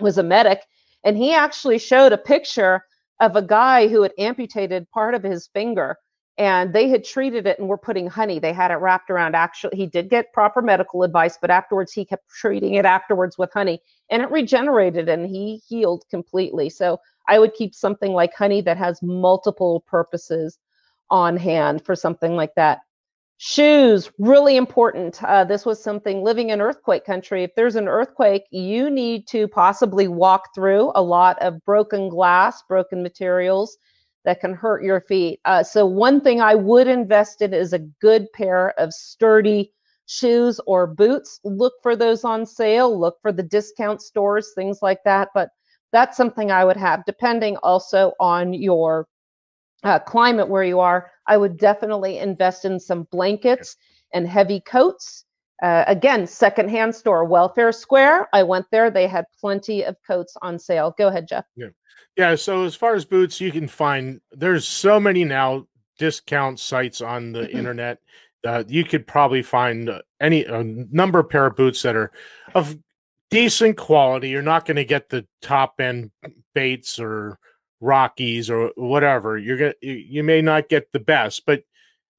was 0.00 0.18
a 0.18 0.22
medic, 0.22 0.60
and 1.04 1.16
he 1.16 1.32
actually 1.34 1.78
showed 1.78 2.12
a 2.12 2.18
picture 2.18 2.82
of 3.20 3.36
a 3.36 3.42
guy 3.42 3.88
who 3.88 4.02
had 4.02 4.12
amputated 4.18 4.90
part 4.90 5.14
of 5.14 5.22
his 5.22 5.48
finger 5.52 5.96
and 6.38 6.72
they 6.72 6.88
had 6.88 7.04
treated 7.04 7.46
it 7.46 7.58
and 7.58 7.68
were 7.68 7.78
putting 7.78 8.06
honey. 8.06 8.38
They 8.38 8.52
had 8.52 8.70
it 8.70 8.76
wrapped 8.76 9.10
around 9.10 9.36
actually 9.36 9.76
he 9.76 9.86
did 9.86 10.08
get 10.08 10.32
proper 10.32 10.62
medical 10.62 11.02
advice 11.02 11.38
but 11.40 11.50
afterwards 11.50 11.92
he 11.92 12.04
kept 12.04 12.28
treating 12.28 12.74
it 12.74 12.84
afterwards 12.84 13.36
with 13.36 13.52
honey 13.52 13.80
and 14.10 14.22
it 14.22 14.30
regenerated 14.30 15.08
and 15.08 15.26
he 15.26 15.60
healed 15.68 16.04
completely. 16.10 16.70
So 16.70 17.00
i 17.28 17.38
would 17.38 17.54
keep 17.54 17.74
something 17.74 18.12
like 18.12 18.34
honey 18.34 18.60
that 18.62 18.76
has 18.76 19.02
multiple 19.02 19.84
purposes 19.86 20.58
on 21.10 21.36
hand 21.36 21.84
for 21.84 21.94
something 21.96 22.36
like 22.36 22.54
that. 22.54 22.80
Shoes 23.42 24.10
really 24.18 24.56
important. 24.56 25.22
Uh, 25.22 25.44
this 25.44 25.64
was 25.64 25.82
something 25.82 26.22
living 26.22 26.50
in 26.50 26.60
earthquake 26.60 27.06
country. 27.06 27.42
If 27.42 27.54
there's 27.54 27.76
an 27.76 27.88
earthquake 27.88 28.44
you 28.50 28.90
need 28.90 29.26
to 29.28 29.48
possibly 29.48 30.08
walk 30.08 30.54
through 30.54 30.92
a 30.94 31.02
lot 31.02 31.40
of 31.42 31.64
broken 31.64 32.08
glass 32.08 32.62
broken 32.68 33.02
materials 33.02 33.76
that 34.24 34.40
can 34.40 34.54
hurt 34.54 34.82
your 34.82 35.00
feet. 35.00 35.40
Uh, 35.44 35.62
so 35.62 35.86
one 35.86 36.20
thing 36.20 36.40
I 36.40 36.54
would 36.54 36.88
invest 36.88 37.42
in 37.42 37.54
is 37.54 37.72
a 37.72 37.78
good 37.78 38.26
pair 38.32 38.78
of 38.78 38.92
sturdy 38.92 39.72
shoes 40.06 40.60
or 40.66 40.86
boots. 40.86 41.40
Look 41.44 41.74
for 41.82 41.96
those 41.96 42.24
on 42.24 42.44
sale. 42.44 42.98
Look 42.98 43.16
for 43.22 43.32
the 43.32 43.42
discount 43.42 44.02
stores, 44.02 44.52
things 44.54 44.80
like 44.82 44.98
that. 45.04 45.28
But 45.34 45.50
that's 45.92 46.16
something 46.16 46.50
I 46.50 46.64
would 46.64 46.76
have, 46.76 47.04
depending 47.04 47.56
also 47.58 48.12
on 48.20 48.52
your 48.52 49.06
uh, 49.84 49.98
climate 49.98 50.48
where 50.48 50.64
you 50.64 50.80
are. 50.80 51.10
I 51.26 51.36
would 51.36 51.56
definitely 51.58 52.18
invest 52.18 52.64
in 52.64 52.78
some 52.78 53.04
blankets 53.10 53.76
and 54.12 54.26
heavy 54.26 54.60
coats. 54.60 55.24
Uh, 55.62 55.84
again, 55.86 56.26
secondhand 56.26 56.94
store, 56.94 57.24
Welfare 57.24 57.72
Square. 57.72 58.28
I 58.32 58.42
went 58.42 58.66
there. 58.70 58.90
They 58.90 59.06
had 59.06 59.26
plenty 59.38 59.84
of 59.84 59.96
coats 60.06 60.36
on 60.42 60.58
sale. 60.58 60.94
Go 60.96 61.08
ahead, 61.08 61.28
Jeff. 61.28 61.44
Yeah. 61.56 61.68
Yeah, 62.16 62.34
so 62.34 62.64
as 62.64 62.74
far 62.74 62.94
as 62.94 63.04
boots, 63.04 63.40
you 63.40 63.52
can 63.52 63.68
find 63.68 64.20
there's 64.32 64.66
so 64.66 64.98
many 64.98 65.24
now 65.24 65.66
discount 65.98 66.58
sites 66.58 67.00
on 67.00 67.32
the 67.32 67.50
internet. 67.50 67.98
Uh, 68.44 68.64
you 68.66 68.84
could 68.84 69.06
probably 69.06 69.42
find 69.42 69.90
any 70.20 70.44
a 70.44 70.64
number 70.64 71.18
of 71.20 71.28
pair 71.28 71.46
of 71.46 71.56
boots 71.56 71.82
that 71.82 71.94
are 71.94 72.10
of 72.54 72.76
decent 73.30 73.76
quality. 73.76 74.30
You're 74.30 74.42
not 74.42 74.66
going 74.66 74.76
to 74.76 74.84
get 74.84 75.08
the 75.08 75.26
top 75.40 75.80
end 75.80 76.10
Bates 76.54 76.98
or 76.98 77.38
Rockies 77.80 78.50
or 78.50 78.72
whatever. 78.76 79.38
You're 79.38 79.56
gonna 79.56 79.74
you 79.80 80.22
may 80.22 80.42
not 80.42 80.68
get 80.68 80.92
the 80.92 81.00
best, 81.00 81.46
but 81.46 81.62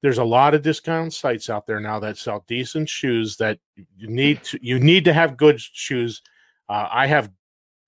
there's 0.02 0.18
a 0.18 0.24
lot 0.24 0.54
of 0.54 0.62
discount 0.62 1.14
sites 1.14 1.48
out 1.48 1.66
there 1.66 1.80
now 1.80 2.00
that 2.00 2.18
sell 2.18 2.44
decent 2.48 2.88
shoes 2.88 3.36
that 3.36 3.58
you 3.96 4.08
need 4.08 4.42
to 4.42 4.58
you 4.60 4.78
need 4.78 5.04
to 5.04 5.12
have 5.12 5.36
good 5.36 5.60
shoes. 5.60 6.22
Uh, 6.68 6.88
I 6.90 7.06
have 7.06 7.30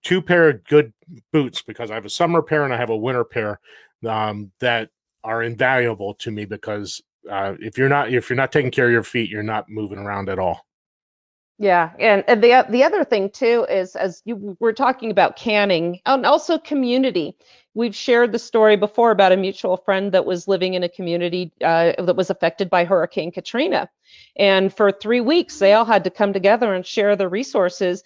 two 0.05 0.23
pair 0.23 0.51
of 0.51 0.65
good 0.65 0.93
boots 1.33 1.63
because 1.63 1.91
I 1.91 1.95
have 1.95 2.07
a 2.07 2.11
summer 2.11 2.41
pair 2.41 2.65
and 2.65 2.73
I 2.73 2.77
have 2.77 2.91
a 2.91 2.97
winter 2.97 3.25
pair 3.25 3.59
um, 4.07 4.53
that 4.61 4.91
are 5.25 5.43
invaluable 5.43 6.15
to 6.15 6.31
me 6.31 6.45
because 6.45 7.03
uh, 7.29 7.55
if 7.59 7.77
you're 7.77 7.89
not 7.89 8.13
if 8.13 8.31
you're 8.31 8.37
not 8.37 8.53
taking 8.53 8.71
care 8.71 8.87
of 8.87 8.93
your 8.93 9.03
feet, 9.03 9.31
you're 9.31 9.43
not 9.43 9.69
moving 9.69 9.99
around 9.99 10.29
at 10.29 10.39
all. 10.39 10.65
Yeah, 11.59 11.93
and, 12.01 12.25
and 12.27 12.43
the 12.43 12.67
the 12.69 12.83
other 12.83 13.05
thing 13.05 13.31
too 13.31 13.65
is 13.71 13.95
as 13.95 14.23
you 14.25 14.57
were 14.59 14.73
talking 14.73 15.11
about 15.11 15.37
canning 15.37 16.01
and 16.05 16.27
also 16.27 16.59
community. 16.59 17.37
We've 17.77 17.95
shared 17.95 18.33
the 18.33 18.39
story 18.39 18.77
before 18.77 19.11
about 19.11 19.33
a 19.33 19.37
mutual 19.37 19.77
friend 19.77 20.13
that 20.13 20.25
was 20.27 20.47
living 20.47 20.75
in 20.75 20.85
a 20.85 20.89
community 20.89 21.53
uh, 21.63 21.93
that 21.99 22.17
was 22.17 22.31
affected 22.31 22.71
by 22.71 22.85
Hurricane 22.85 23.31
Katrina, 23.33 23.89
and 24.37 24.73
for 24.75 24.91
three 24.91 25.21
weeks 25.21 25.59
they 25.61 25.73
all 25.75 25.85
had 25.85 26.03
to 26.05 26.11
come 26.11 26.33
together 26.33 26.75
and 26.75 26.85
share 26.85 27.15
the 27.15 27.29
resources. 27.29 28.03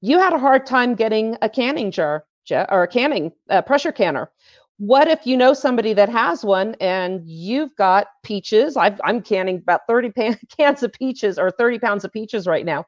You 0.00 0.18
had 0.18 0.32
a 0.32 0.38
hard 0.38 0.66
time 0.66 0.94
getting 0.94 1.36
a 1.42 1.48
canning 1.48 1.90
jar 1.92 2.24
or 2.50 2.82
a 2.82 2.88
canning 2.88 3.32
uh, 3.48 3.62
pressure 3.62 3.92
canner 3.92 4.30
what 4.80 5.08
if 5.08 5.26
you 5.26 5.36
know 5.36 5.52
somebody 5.52 5.92
that 5.92 6.08
has 6.08 6.42
one 6.42 6.74
and 6.80 7.20
you've 7.28 7.76
got 7.76 8.06
peaches? 8.22 8.78
i 8.78 8.96
am 9.04 9.20
canning 9.20 9.58
about 9.58 9.82
30 9.86 10.10
cans 10.58 10.82
of 10.82 10.90
peaches 10.94 11.38
or 11.38 11.50
30 11.50 11.78
pounds 11.78 12.02
of 12.02 12.10
peaches 12.10 12.46
right 12.46 12.64
now, 12.64 12.86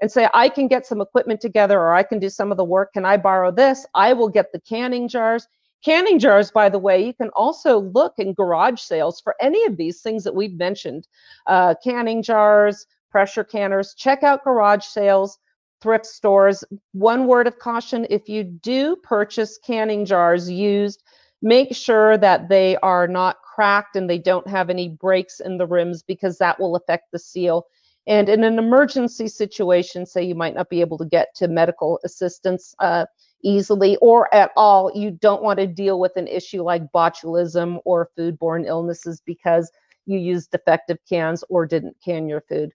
and 0.00 0.10
say, 0.10 0.26
I 0.32 0.48
can 0.48 0.68
get 0.68 0.86
some 0.86 1.02
equipment 1.02 1.42
together 1.42 1.78
or 1.78 1.92
I 1.92 2.02
can 2.02 2.18
do 2.18 2.30
some 2.30 2.50
of 2.50 2.56
the 2.56 2.64
work. 2.64 2.94
Can 2.94 3.04
I 3.04 3.18
borrow 3.18 3.50
this? 3.50 3.84
I 3.94 4.14
will 4.14 4.30
get 4.30 4.52
the 4.52 4.60
canning 4.60 5.06
jars. 5.06 5.46
Canning 5.84 6.18
jars, 6.18 6.50
by 6.50 6.70
the 6.70 6.78
way, 6.78 7.04
you 7.04 7.12
can 7.12 7.28
also 7.36 7.78
look 7.78 8.14
in 8.16 8.32
garage 8.32 8.80
sales 8.80 9.20
for 9.20 9.36
any 9.38 9.66
of 9.66 9.76
these 9.76 10.00
things 10.00 10.24
that 10.24 10.34
we've 10.34 10.56
mentioned 10.56 11.06
uh, 11.46 11.74
canning 11.84 12.22
jars, 12.22 12.86
pressure 13.10 13.44
canners. 13.44 13.92
Check 13.92 14.22
out 14.22 14.44
garage 14.44 14.86
sales 14.86 15.38
thrift 15.82 16.06
stores. 16.06 16.64
One 16.92 17.26
word 17.26 17.46
of 17.46 17.58
caution 17.58 18.06
if 18.08 18.30
you 18.30 18.44
do 18.44 18.96
purchase 18.96 19.58
canning 19.58 20.06
jars 20.06 20.50
used, 20.50 21.02
make 21.44 21.76
sure 21.76 22.16
that 22.16 22.48
they 22.48 22.74
are 22.78 23.06
not 23.06 23.42
cracked 23.42 23.96
and 23.96 24.08
they 24.08 24.18
don't 24.18 24.48
have 24.48 24.70
any 24.70 24.88
breaks 24.88 25.40
in 25.40 25.58
the 25.58 25.66
rims 25.66 26.02
because 26.02 26.38
that 26.38 26.58
will 26.58 26.74
affect 26.74 27.12
the 27.12 27.18
seal. 27.18 27.66
And 28.06 28.30
in 28.30 28.44
an 28.44 28.58
emergency 28.58 29.28
situation, 29.28 30.06
say 30.06 30.24
you 30.24 30.34
might 30.34 30.54
not 30.54 30.70
be 30.70 30.80
able 30.80 30.96
to 30.98 31.04
get 31.04 31.34
to 31.36 31.48
medical 31.48 32.00
assistance 32.02 32.74
uh, 32.78 33.04
easily 33.42 33.96
or 34.00 34.34
at 34.34 34.52
all, 34.56 34.90
you 34.94 35.10
don't 35.10 35.42
want 35.42 35.58
to 35.58 35.66
deal 35.66 36.00
with 36.00 36.16
an 36.16 36.28
issue 36.28 36.62
like 36.62 36.90
botulism 36.92 37.78
or 37.84 38.08
foodborne 38.18 38.66
illnesses 38.66 39.20
because 39.24 39.70
you 40.06 40.18
used 40.18 40.50
defective 40.50 40.98
cans 41.06 41.44
or 41.50 41.66
didn't 41.66 41.96
can 42.02 42.26
your 42.26 42.40
food 42.48 42.70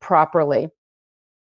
properly. 0.00 0.68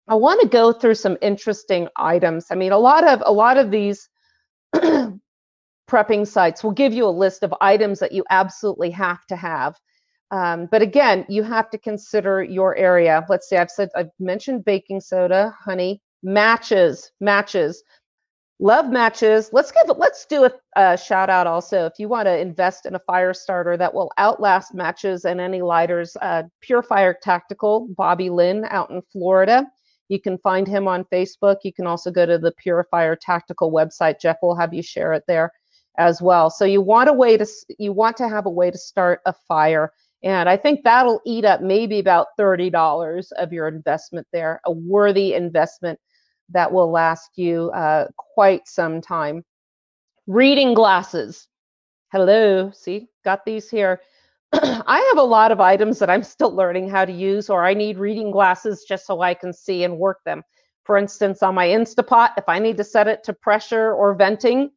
I 0.07 0.15
want 0.15 0.41
to 0.43 0.49
go 0.49 0.73
through 0.73 0.95
some 0.95 1.19
interesting 1.21 1.89
items. 1.97 2.47
I 2.53 2.55
mean, 2.55 2.71
a 2.71 2.79
lot 2.79 3.07
of 3.07 3.21
a 3.27 3.33
lot 3.33 3.59
of 3.59 3.73
these 3.73 4.09
prepping 5.89 6.27
sites 6.27 6.63
will 6.63 6.73
give 6.73 6.93
you 6.93 7.07
a 7.07 7.11
list 7.11 7.43
of 7.43 7.55
items 7.61 7.99
that 7.99 8.13
you 8.13 8.25
absolutely 8.31 8.91
have 8.91 9.25
to 9.27 9.37
have. 9.37 9.77
Um, 10.31 10.69
but 10.71 10.83
again, 10.83 11.25
you 11.29 11.43
have 11.43 11.71
to 11.71 11.79
consider 11.79 12.43
your 12.43 12.77
area. 12.77 13.25
Let's 13.29 13.49
say 13.49 13.57
I've 13.57 13.71
said 13.71 13.89
I've 13.97 14.11
mentioned 14.21 14.65
baking 14.65 15.01
soda, 15.01 15.57
honey, 15.59 16.03
matches, 16.23 17.11
matches. 17.21 17.83
Love 18.61 18.91
matches. 18.91 19.51
Let's 19.53 19.73
give. 19.73 19.97
Let's 19.97 20.27
do 20.27 20.45
a, 20.45 20.53
a 20.77 20.99
shout 20.99 21.31
out 21.31 21.47
also. 21.47 21.87
If 21.87 21.95
you 21.99 22.09
want 22.09 22.27
to 22.27 22.39
invest 22.39 22.87
in 22.87 22.97
a 22.97 23.01
fire 23.01 23.33
starter 23.33 23.77
that 23.77 23.95
will 23.95 24.11
outlast 24.19 24.75
matches 24.75 25.25
and 25.25 25.41
any 25.41 25.63
lighters, 25.63 26.17
uh, 26.21 26.43
Pure 26.61 26.83
Fire 26.83 27.17
Tactical, 27.23 27.89
Bobby 27.97 28.31
Lynn 28.31 28.67
out 28.69 28.91
in 28.91 29.01
Florida. 29.13 29.65
You 30.09 30.21
can 30.21 30.39
find 30.39 30.67
him 30.67 30.89
on 30.89 31.05
Facebook. 31.05 31.59
You 31.63 31.73
can 31.73 31.87
also 31.87 32.11
go 32.11 32.27
to 32.27 32.37
the 32.37 32.53
Pure 32.53 32.89
Fire 32.91 33.17
Tactical 33.17 33.71
website. 33.73 34.21
Jeff 34.21 34.39
will 34.43 34.57
have 34.57 34.75
you 34.75 34.83
share 34.83 35.13
it 35.13 35.23
there 35.29 35.53
as 35.99 36.23
well. 36.23 36.49
So 36.49 36.65
you 36.65 36.81
want 36.81 37.11
a 37.11 37.13
way 37.13 37.37
to 37.37 37.47
you 37.79 37.93
want 37.93 38.17
to 38.19 38.29
have 38.29 38.47
a 38.47 38.51
way 38.51 38.71
to 38.71 38.79
start 38.79 39.21
a 39.27 39.35
fire. 39.47 39.93
And 40.23 40.49
I 40.49 40.57
think 40.57 40.83
that'll 40.83 41.21
eat 41.27 41.45
up 41.45 41.61
maybe 41.61 41.99
about 41.99 42.29
$30 42.39 43.33
of 43.33 43.53
your 43.53 43.69
investment 43.69 44.27
there, 44.33 44.61
a 44.65 44.73
worthy 44.73 45.35
investment 45.35 45.99
that 46.51 46.73
will 46.73 46.91
last 46.91 47.31
you 47.37 47.71
uh, 47.71 48.07
quite 48.17 48.67
some 48.67 49.01
time. 49.01 49.45
Reading 50.27 50.75
glasses. 50.75 51.47
Hello, 52.11 52.71
see, 52.73 53.07
got 53.25 53.45
these 53.45 53.71
here. 53.71 54.01
I 54.53 55.07
have 55.11 55.19
a 55.19 55.29
lot 55.29 55.53
of 55.53 55.61
items 55.61 55.99
that 55.99 56.11
I'm 56.11 56.23
still 56.23 56.55
learning 56.55 56.89
how 56.89 57.05
to 57.05 57.13
use, 57.13 57.51
or 57.51 57.65
I 57.65 57.75
need 57.75 57.99
reading 57.99 58.31
glasses 58.31 58.85
just 58.89 59.07
so 59.07 59.21
I 59.21 59.35
can 59.35 59.53
see 59.53 59.85
and 59.85 59.99
work 59.99 60.19
them. 60.25 60.43
For 60.85 60.97
instance, 60.97 61.43
on 61.43 61.55
my 61.55 61.67
Instapot, 61.67 62.31
if 62.39 62.45
I 62.49 62.59
need 62.59 62.79
to 62.79 62.85
set 62.85 63.09
it 63.09 63.23
to 63.25 63.35
pressure 63.35 63.93
or 63.93 64.15
venting, 64.15 64.71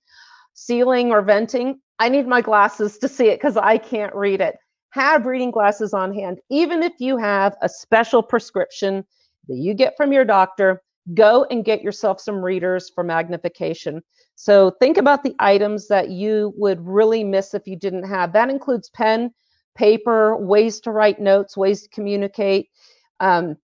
sealing 0.54 1.12
or 1.12 1.22
venting, 1.22 1.80
I 2.00 2.10
need 2.10 2.28
my 2.28 2.42
glasses 2.42 2.98
to 3.00 3.08
see 3.08 3.28
it 3.28 3.40
because 3.40 3.58
I 3.58 3.78
can't 3.78 4.14
read 4.16 4.42
it. 4.42 4.56
Have 4.92 5.26
reading 5.26 5.52
glasses 5.52 5.94
on 5.94 6.14
hand. 6.14 6.40
Even 6.50 6.84
if 6.84 6.94
you 7.00 7.18
have 7.18 7.56
a 7.62 7.70
special 7.70 8.22
prescription 8.22 9.06
that 9.48 9.58
you 9.58 9.74
get 9.74 9.96
from 9.96 10.12
your 10.12 10.26
doctor, 10.26 10.82
go 11.14 11.46
and 11.50 11.66
get 11.66 11.82
yourself 11.82 12.20
some 12.20 12.44
readers 12.44 12.92
for 12.94 13.04
magnification. 13.04 14.02
So 14.36 14.72
think 14.80 14.98
about 14.98 15.24
the 15.24 15.36
items 15.40 15.88
that 15.88 16.10
you 16.10 16.54
would 16.58 16.86
really 16.86 17.24
miss 17.24 17.54
if 17.54 17.68
you 17.68 17.76
didn't 17.76 18.04
have. 18.04 18.34
That 18.34 18.50
includes 18.50 18.90
pen, 18.90 19.32
paper, 19.76 20.36
ways 20.38 20.80
to 20.82 20.92
write 20.92 21.20
notes, 21.20 21.56
ways 21.56 21.84
to 21.84 21.90
communicate, 21.90 22.70
um, 23.20 23.56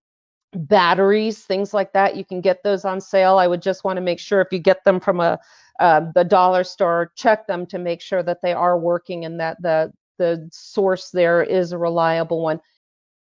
batteries, 0.58 1.44
things 1.44 1.74
like 1.74 1.94
that. 1.94 2.16
You 2.16 2.26
can 2.26 2.42
get 2.42 2.64
those 2.64 2.86
on 2.86 3.02
sale. 3.02 3.38
I 3.38 3.48
would 3.48 3.62
just 3.62 3.84
want 3.84 3.98
to 3.98 4.02
make 4.02 4.20
sure 4.20 4.42
if 4.42 4.52
you 4.52 4.60
get 4.60 4.84
them 4.84 5.00
from 5.00 5.20
a 5.20 5.40
uh, 5.80 6.02
the 6.16 6.24
dollar 6.24 6.64
store, 6.64 7.12
check 7.16 7.46
them 7.46 7.66
to 7.68 7.78
make 7.78 8.02
sure 8.02 8.24
that 8.24 8.42
they 8.42 8.54
are 8.54 8.80
working 8.80 9.26
and 9.26 9.40
that 9.40 9.62
the 9.62 9.94
the 10.18 10.50
source 10.52 11.12
there 11.12 11.44
is 11.44 11.72
a 11.72 11.78
reliable 11.78 12.42
one. 12.42 12.60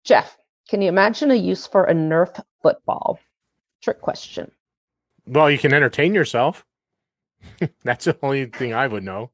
Jeff, 0.03 0.37
can 0.69 0.81
you 0.81 0.89
imagine 0.89 1.31
a 1.31 1.35
use 1.35 1.65
for 1.65 1.85
a 1.85 1.93
Nerf 1.93 2.39
football? 2.61 3.19
Trick 3.81 4.01
question. 4.01 4.51
Well, 5.25 5.49
you 5.49 5.57
can 5.57 5.73
entertain 5.73 6.13
yourself. 6.13 6.65
That's 7.83 8.05
the 8.05 8.17
only 8.21 8.45
thing 8.45 8.73
I 8.73 8.87
would 8.87 9.03
know. 9.03 9.31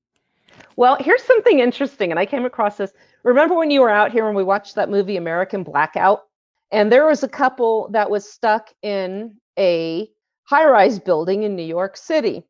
Well, 0.76 0.98
here's 1.00 1.24
something 1.24 1.60
interesting, 1.60 2.12
and 2.12 2.20
I 2.20 2.26
came 2.26 2.46
across 2.46 2.78
this. 2.78 2.94
Remember 3.24 3.56
when 3.56 3.72
you 3.72 3.82
were 3.82 3.90
out 3.90 4.12
here 4.12 4.26
when 4.26 4.36
we 4.36 4.44
watched 4.44 4.76
that 4.76 4.90
movie 4.90 5.18
American 5.18 5.64
Blackout? 5.64 6.29
And 6.72 6.92
there 6.92 7.08
was 7.08 7.24
a 7.24 7.30
couple 7.30 7.90
that 7.94 8.10
was 8.10 8.30
stuck 8.32 8.70
in 8.82 9.38
a 9.58 10.10
high 10.44 10.68
rise 10.68 11.00
building 11.00 11.44
in 11.44 11.56
New 11.56 11.64
York 11.64 11.98
City 11.98 12.46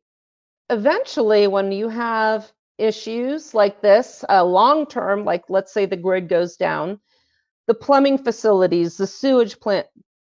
eventually, 0.70 1.48
when 1.48 1.72
you 1.72 1.88
have 1.88 2.50
issues 2.78 3.52
like 3.52 3.82
this, 3.82 4.24
uh, 4.30 4.42
long 4.42 4.86
term, 4.86 5.24
like 5.24 5.44
let's 5.50 5.72
say 5.74 5.84
the 5.84 5.96
grid 5.96 6.28
goes 6.28 6.56
down, 6.56 6.98
the 7.66 7.74
plumbing 7.74 8.16
facilities, 8.16 8.96
the 8.96 9.06
sewage 9.06 9.60
plant 9.60 9.86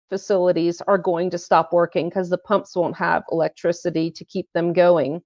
facilities 0.10 0.82
are 0.82 0.98
going 0.98 1.32
to 1.32 1.38
stop 1.38 1.74
working 1.74 2.10
because 2.10 2.30
the 2.30 2.38
pumps 2.38 2.76
won't 2.76 2.96
have 2.96 3.24
electricity 3.32 4.12
to 4.12 4.26
keep 4.26 4.48
them 4.54 4.74
going. 4.74 5.22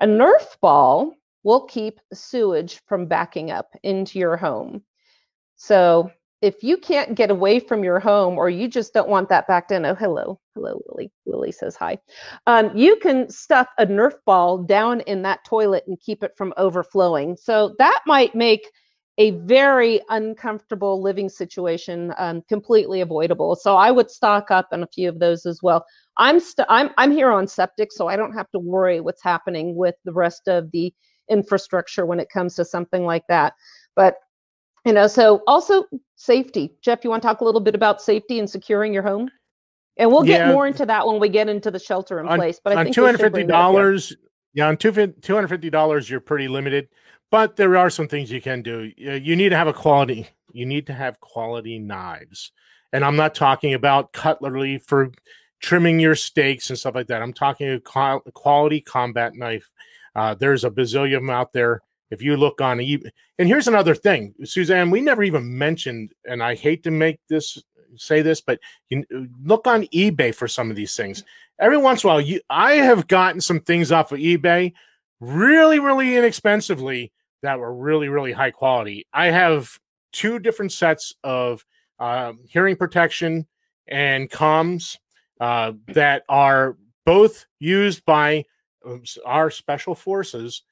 A 0.00 0.06
Nerf 0.06 0.58
ball 0.62 1.12
will 1.42 1.66
keep 1.66 2.00
sewage 2.12 2.80
from 2.86 3.06
backing 3.06 3.50
up 3.50 3.68
into 3.82 4.18
your 4.18 4.36
home. 4.36 4.82
So 5.56 6.10
if 6.44 6.62
you 6.62 6.76
can't 6.76 7.14
get 7.14 7.30
away 7.30 7.58
from 7.58 7.82
your 7.82 7.98
home 7.98 8.36
or 8.36 8.50
you 8.50 8.68
just 8.68 8.92
don't 8.92 9.08
want 9.08 9.30
that 9.30 9.48
back 9.48 9.70
in, 9.70 9.86
oh, 9.86 9.94
hello, 9.94 10.38
hello, 10.54 10.78
Lily. 10.88 11.10
Lily 11.24 11.50
says 11.50 11.74
hi. 11.74 11.96
Um, 12.46 12.76
you 12.76 12.96
can 12.96 13.30
stuff 13.30 13.68
a 13.78 13.86
Nerf 13.86 14.12
ball 14.26 14.58
down 14.58 15.00
in 15.00 15.22
that 15.22 15.42
toilet 15.46 15.84
and 15.86 15.98
keep 15.98 16.22
it 16.22 16.36
from 16.36 16.52
overflowing. 16.58 17.34
So 17.36 17.74
that 17.78 18.00
might 18.06 18.34
make 18.34 18.70
a 19.16 19.30
very 19.30 20.02
uncomfortable 20.10 21.00
living 21.00 21.30
situation 21.30 22.12
um, 22.18 22.42
completely 22.46 23.00
avoidable. 23.00 23.56
So 23.56 23.76
I 23.76 23.90
would 23.90 24.10
stock 24.10 24.50
up 24.50 24.68
on 24.70 24.82
a 24.82 24.88
few 24.88 25.08
of 25.08 25.20
those 25.20 25.46
as 25.46 25.62
well. 25.62 25.86
I'm 26.18 26.40
st- 26.40 26.66
I'm 26.68 26.90
I'm 26.98 27.10
here 27.10 27.30
on 27.30 27.46
septic, 27.46 27.90
so 27.90 28.06
I 28.08 28.16
don't 28.16 28.34
have 28.34 28.50
to 28.50 28.58
worry 28.58 29.00
what's 29.00 29.22
happening 29.22 29.76
with 29.76 29.94
the 30.04 30.12
rest 30.12 30.46
of 30.48 30.70
the 30.72 30.92
infrastructure 31.30 32.04
when 32.04 32.20
it 32.20 32.28
comes 32.28 32.54
to 32.56 32.64
something 32.64 33.04
like 33.04 33.24
that. 33.28 33.54
But 33.96 34.16
you 34.84 34.92
know 34.92 35.06
so 35.06 35.42
also 35.46 35.84
safety 36.16 36.74
jeff 36.82 37.04
you 37.04 37.10
want 37.10 37.22
to 37.22 37.28
talk 37.28 37.40
a 37.40 37.44
little 37.44 37.60
bit 37.60 37.74
about 37.74 38.00
safety 38.00 38.38
and 38.38 38.48
securing 38.48 38.92
your 38.92 39.02
home 39.02 39.30
and 39.96 40.10
we'll 40.10 40.22
get 40.22 40.46
yeah. 40.46 40.52
more 40.52 40.66
into 40.66 40.84
that 40.84 41.06
when 41.06 41.20
we 41.20 41.28
get 41.28 41.48
into 41.48 41.70
the 41.70 41.78
shelter 41.78 42.20
in 42.20 42.28
on, 42.28 42.38
place 42.38 42.60
but 42.62 42.76
I 42.76 42.80
on 42.80 42.86
$250 42.86 44.16
yeah 44.54 44.68
on 44.68 44.76
$250 44.76 46.10
you're 46.10 46.20
pretty 46.20 46.48
limited 46.48 46.88
but 47.30 47.56
there 47.56 47.76
are 47.76 47.90
some 47.90 48.08
things 48.08 48.30
you 48.30 48.40
can 48.40 48.62
do 48.62 48.90
you 48.96 49.36
need 49.36 49.50
to 49.50 49.56
have 49.56 49.68
a 49.68 49.72
quality 49.72 50.28
you 50.52 50.66
need 50.66 50.86
to 50.86 50.92
have 50.92 51.20
quality 51.20 51.78
knives 51.78 52.52
and 52.92 53.04
i'm 53.04 53.16
not 53.16 53.34
talking 53.34 53.74
about 53.74 54.12
cutlery 54.12 54.78
for 54.78 55.10
trimming 55.64 55.98
your 55.98 56.14
steaks 56.14 56.68
and 56.68 56.78
stuff 56.78 56.94
like 56.94 57.06
that. 57.06 57.22
I'm 57.22 57.32
talking 57.32 57.68
a 57.68 57.80
quality 57.80 58.80
combat 58.82 59.34
knife. 59.34 59.70
Uh, 60.14 60.34
there's 60.34 60.62
a 60.64 60.70
bazillion 60.70 61.32
out 61.32 61.54
there. 61.54 61.80
If 62.14 62.22
you 62.22 62.36
look 62.36 62.60
on 62.60 62.78
eBay, 62.78 63.10
and 63.38 63.48
here's 63.48 63.66
another 63.66 63.94
thing, 63.94 64.34
Suzanne, 64.44 64.90
we 64.90 65.00
never 65.00 65.24
even 65.24 65.58
mentioned, 65.58 66.14
and 66.24 66.42
I 66.42 66.54
hate 66.54 66.84
to 66.84 66.92
make 66.92 67.18
this 67.28 67.60
say 67.96 68.22
this, 68.22 68.40
but 68.40 68.60
you 68.88 69.04
look 69.42 69.66
on 69.66 69.86
eBay 69.88 70.32
for 70.34 70.46
some 70.46 70.70
of 70.70 70.76
these 70.76 70.96
things. 70.96 71.24
Every 71.58 71.76
once 71.76 72.04
in 72.04 72.08
a 72.08 72.12
while, 72.12 72.20
you 72.20 72.40
I 72.50 72.74
have 72.74 73.08
gotten 73.08 73.40
some 73.40 73.60
things 73.60 73.90
off 73.90 74.12
of 74.12 74.20
eBay 74.20 74.72
really, 75.20 75.80
really 75.80 76.16
inexpensively 76.16 77.12
that 77.42 77.58
were 77.58 77.74
really, 77.74 78.08
really 78.08 78.32
high 78.32 78.52
quality. 78.52 79.06
I 79.12 79.26
have 79.26 79.78
two 80.12 80.38
different 80.38 80.72
sets 80.72 81.14
of 81.24 81.64
uh, 81.98 82.34
hearing 82.48 82.76
protection 82.76 83.46
and 83.88 84.30
comms 84.30 84.98
uh, 85.40 85.72
that 85.88 86.22
are 86.28 86.76
both 87.04 87.46
used 87.58 88.04
by 88.04 88.44
um, 88.86 89.02
our 89.26 89.50
special 89.50 89.94
forces, 89.94 90.62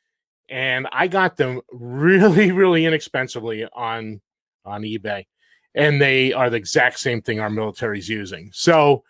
and 0.49 0.87
I 0.93 1.09
got 1.09 1.37
them 1.37 1.61
really, 1.73 2.53
really 2.53 2.85
inexpensively 2.85 3.65
on 3.73 4.21
on 4.65 4.83
eBay, 4.83 5.27
and 5.75 6.01
they 6.01 6.33
are 6.33 6.51
the 6.51 6.57
exact 6.57 6.99
same 6.99 7.23
thing 7.23 7.41
our 7.41 7.51
military 7.51 7.99
is 7.99 8.09
using. 8.09 8.51
So, 8.53 9.03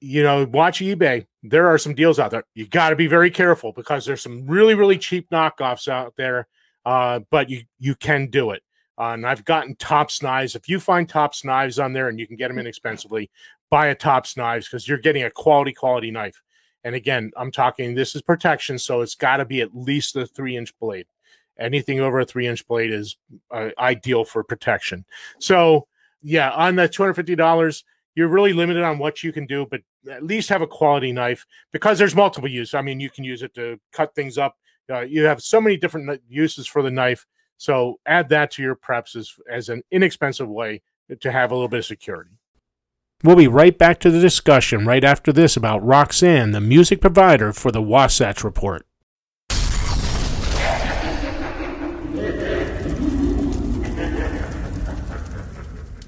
you 0.00 0.22
know, 0.22 0.44
watch 0.44 0.80
eBay. 0.80 1.26
There 1.42 1.68
are 1.68 1.78
some 1.78 1.94
deals 1.94 2.18
out 2.18 2.30
there. 2.30 2.44
You 2.54 2.66
got 2.66 2.90
to 2.90 2.96
be 2.96 3.06
very 3.06 3.30
careful 3.30 3.72
because 3.72 4.04
there's 4.04 4.22
some 4.22 4.46
really, 4.46 4.74
really 4.74 4.98
cheap 4.98 5.28
knockoffs 5.30 5.88
out 5.88 6.14
there, 6.16 6.48
uh, 6.84 7.20
but 7.30 7.48
you 7.50 7.62
you 7.78 7.94
can 7.94 8.28
do 8.28 8.50
it. 8.50 8.62
Uh, 8.98 9.14
and 9.14 9.26
I've 9.26 9.46
gotten 9.46 9.76
Tops 9.76 10.22
knives. 10.22 10.54
If 10.54 10.68
you 10.68 10.78
find 10.78 11.08
Tops 11.08 11.42
knives 11.42 11.78
on 11.78 11.94
there 11.94 12.08
and 12.08 12.20
you 12.20 12.26
can 12.26 12.36
get 12.36 12.48
them 12.48 12.58
inexpensively, 12.58 13.30
buy 13.70 13.86
a 13.86 13.94
Tops 13.94 14.36
knives 14.36 14.68
because 14.68 14.86
you're 14.86 14.98
getting 14.98 15.22
a 15.22 15.30
quality, 15.30 15.72
quality 15.72 16.10
knife. 16.10 16.42
And 16.84 16.94
again, 16.94 17.30
I'm 17.36 17.50
talking 17.50 17.94
this 17.94 18.14
is 18.14 18.22
protection, 18.22 18.78
so 18.78 19.00
it's 19.00 19.14
got 19.14 19.38
to 19.38 19.44
be 19.44 19.60
at 19.60 19.76
least 19.76 20.16
a 20.16 20.26
three 20.26 20.56
inch 20.56 20.76
blade. 20.78 21.06
Anything 21.58 22.00
over 22.00 22.20
a 22.20 22.24
three 22.24 22.46
inch 22.46 22.66
blade 22.66 22.92
is 22.92 23.16
uh, 23.50 23.70
ideal 23.78 24.24
for 24.24 24.42
protection. 24.42 25.04
So, 25.38 25.86
yeah, 26.22 26.50
on 26.50 26.76
the 26.76 26.88
$250, 26.88 27.84
you're 28.14 28.28
really 28.28 28.52
limited 28.52 28.82
on 28.82 28.98
what 28.98 29.22
you 29.22 29.32
can 29.32 29.46
do, 29.46 29.66
but 29.70 29.82
at 30.10 30.24
least 30.24 30.48
have 30.48 30.62
a 30.62 30.66
quality 30.66 31.12
knife 31.12 31.46
because 31.72 31.98
there's 31.98 32.14
multiple 32.14 32.48
uses. 32.48 32.74
I 32.74 32.82
mean, 32.82 33.00
you 33.00 33.10
can 33.10 33.24
use 33.24 33.42
it 33.42 33.54
to 33.54 33.78
cut 33.92 34.14
things 34.14 34.38
up. 34.38 34.56
Uh, 34.90 35.00
you 35.00 35.22
have 35.24 35.42
so 35.42 35.60
many 35.60 35.76
different 35.76 36.20
uses 36.28 36.66
for 36.66 36.82
the 36.82 36.90
knife 36.90 37.26
so 37.60 38.00
add 38.06 38.30
that 38.30 38.50
to 38.52 38.62
your 38.62 38.74
preps 38.74 39.14
as, 39.14 39.34
as 39.46 39.68
an 39.68 39.82
inexpensive 39.90 40.48
way 40.48 40.80
to 41.20 41.30
have 41.30 41.50
a 41.50 41.54
little 41.54 41.68
bit 41.68 41.80
of 41.80 41.84
security. 41.84 42.30
We'll 43.22 43.36
be 43.36 43.48
right 43.48 43.76
back 43.76 44.00
to 44.00 44.10
the 44.10 44.20
discussion 44.20 44.86
right 44.86 45.04
after 45.04 45.30
this 45.30 45.54
about 45.54 45.84
Roxanne, 45.84 46.52
the 46.52 46.60
music 46.60 47.02
provider 47.02 47.52
for 47.52 47.70
the 47.70 47.82
Wasatch 47.82 48.42
Report. 48.42 48.86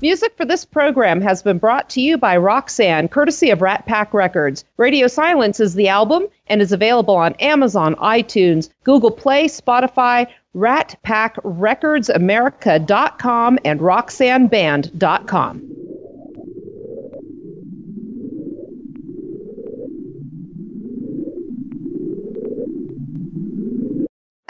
Music 0.01 0.33
for 0.37 0.45
this 0.45 0.65
program 0.65 1.21
has 1.21 1.43
been 1.43 1.59
brought 1.59 1.89
to 1.91 2.01
you 2.01 2.19
by 2.19 2.37
Roxanne, 2.37 3.09
courtesy 3.09 3.51
of 3.51 3.63
Rat 3.63 3.87
Pack 3.87 4.13
Records. 4.13 4.65
Radio 4.77 5.07
Silence 5.07 5.61
is 5.61 5.75
the 5.75 5.89
album 5.89 6.27
and 6.49 6.61
is 6.61 6.73
available 6.73 7.15
on 7.15 7.35
Amazon, 7.35 7.95
iTunes, 7.97 8.69
Google 8.83 9.13
Play, 9.13 9.45
Spotify, 9.45 10.27
Rat 10.55 10.97
Pack 11.03 11.37
Records 11.45 12.09
ratpackrecordsamerica.com, 12.09 13.59
and 13.65 13.81
roxanneband.com. 13.81 15.92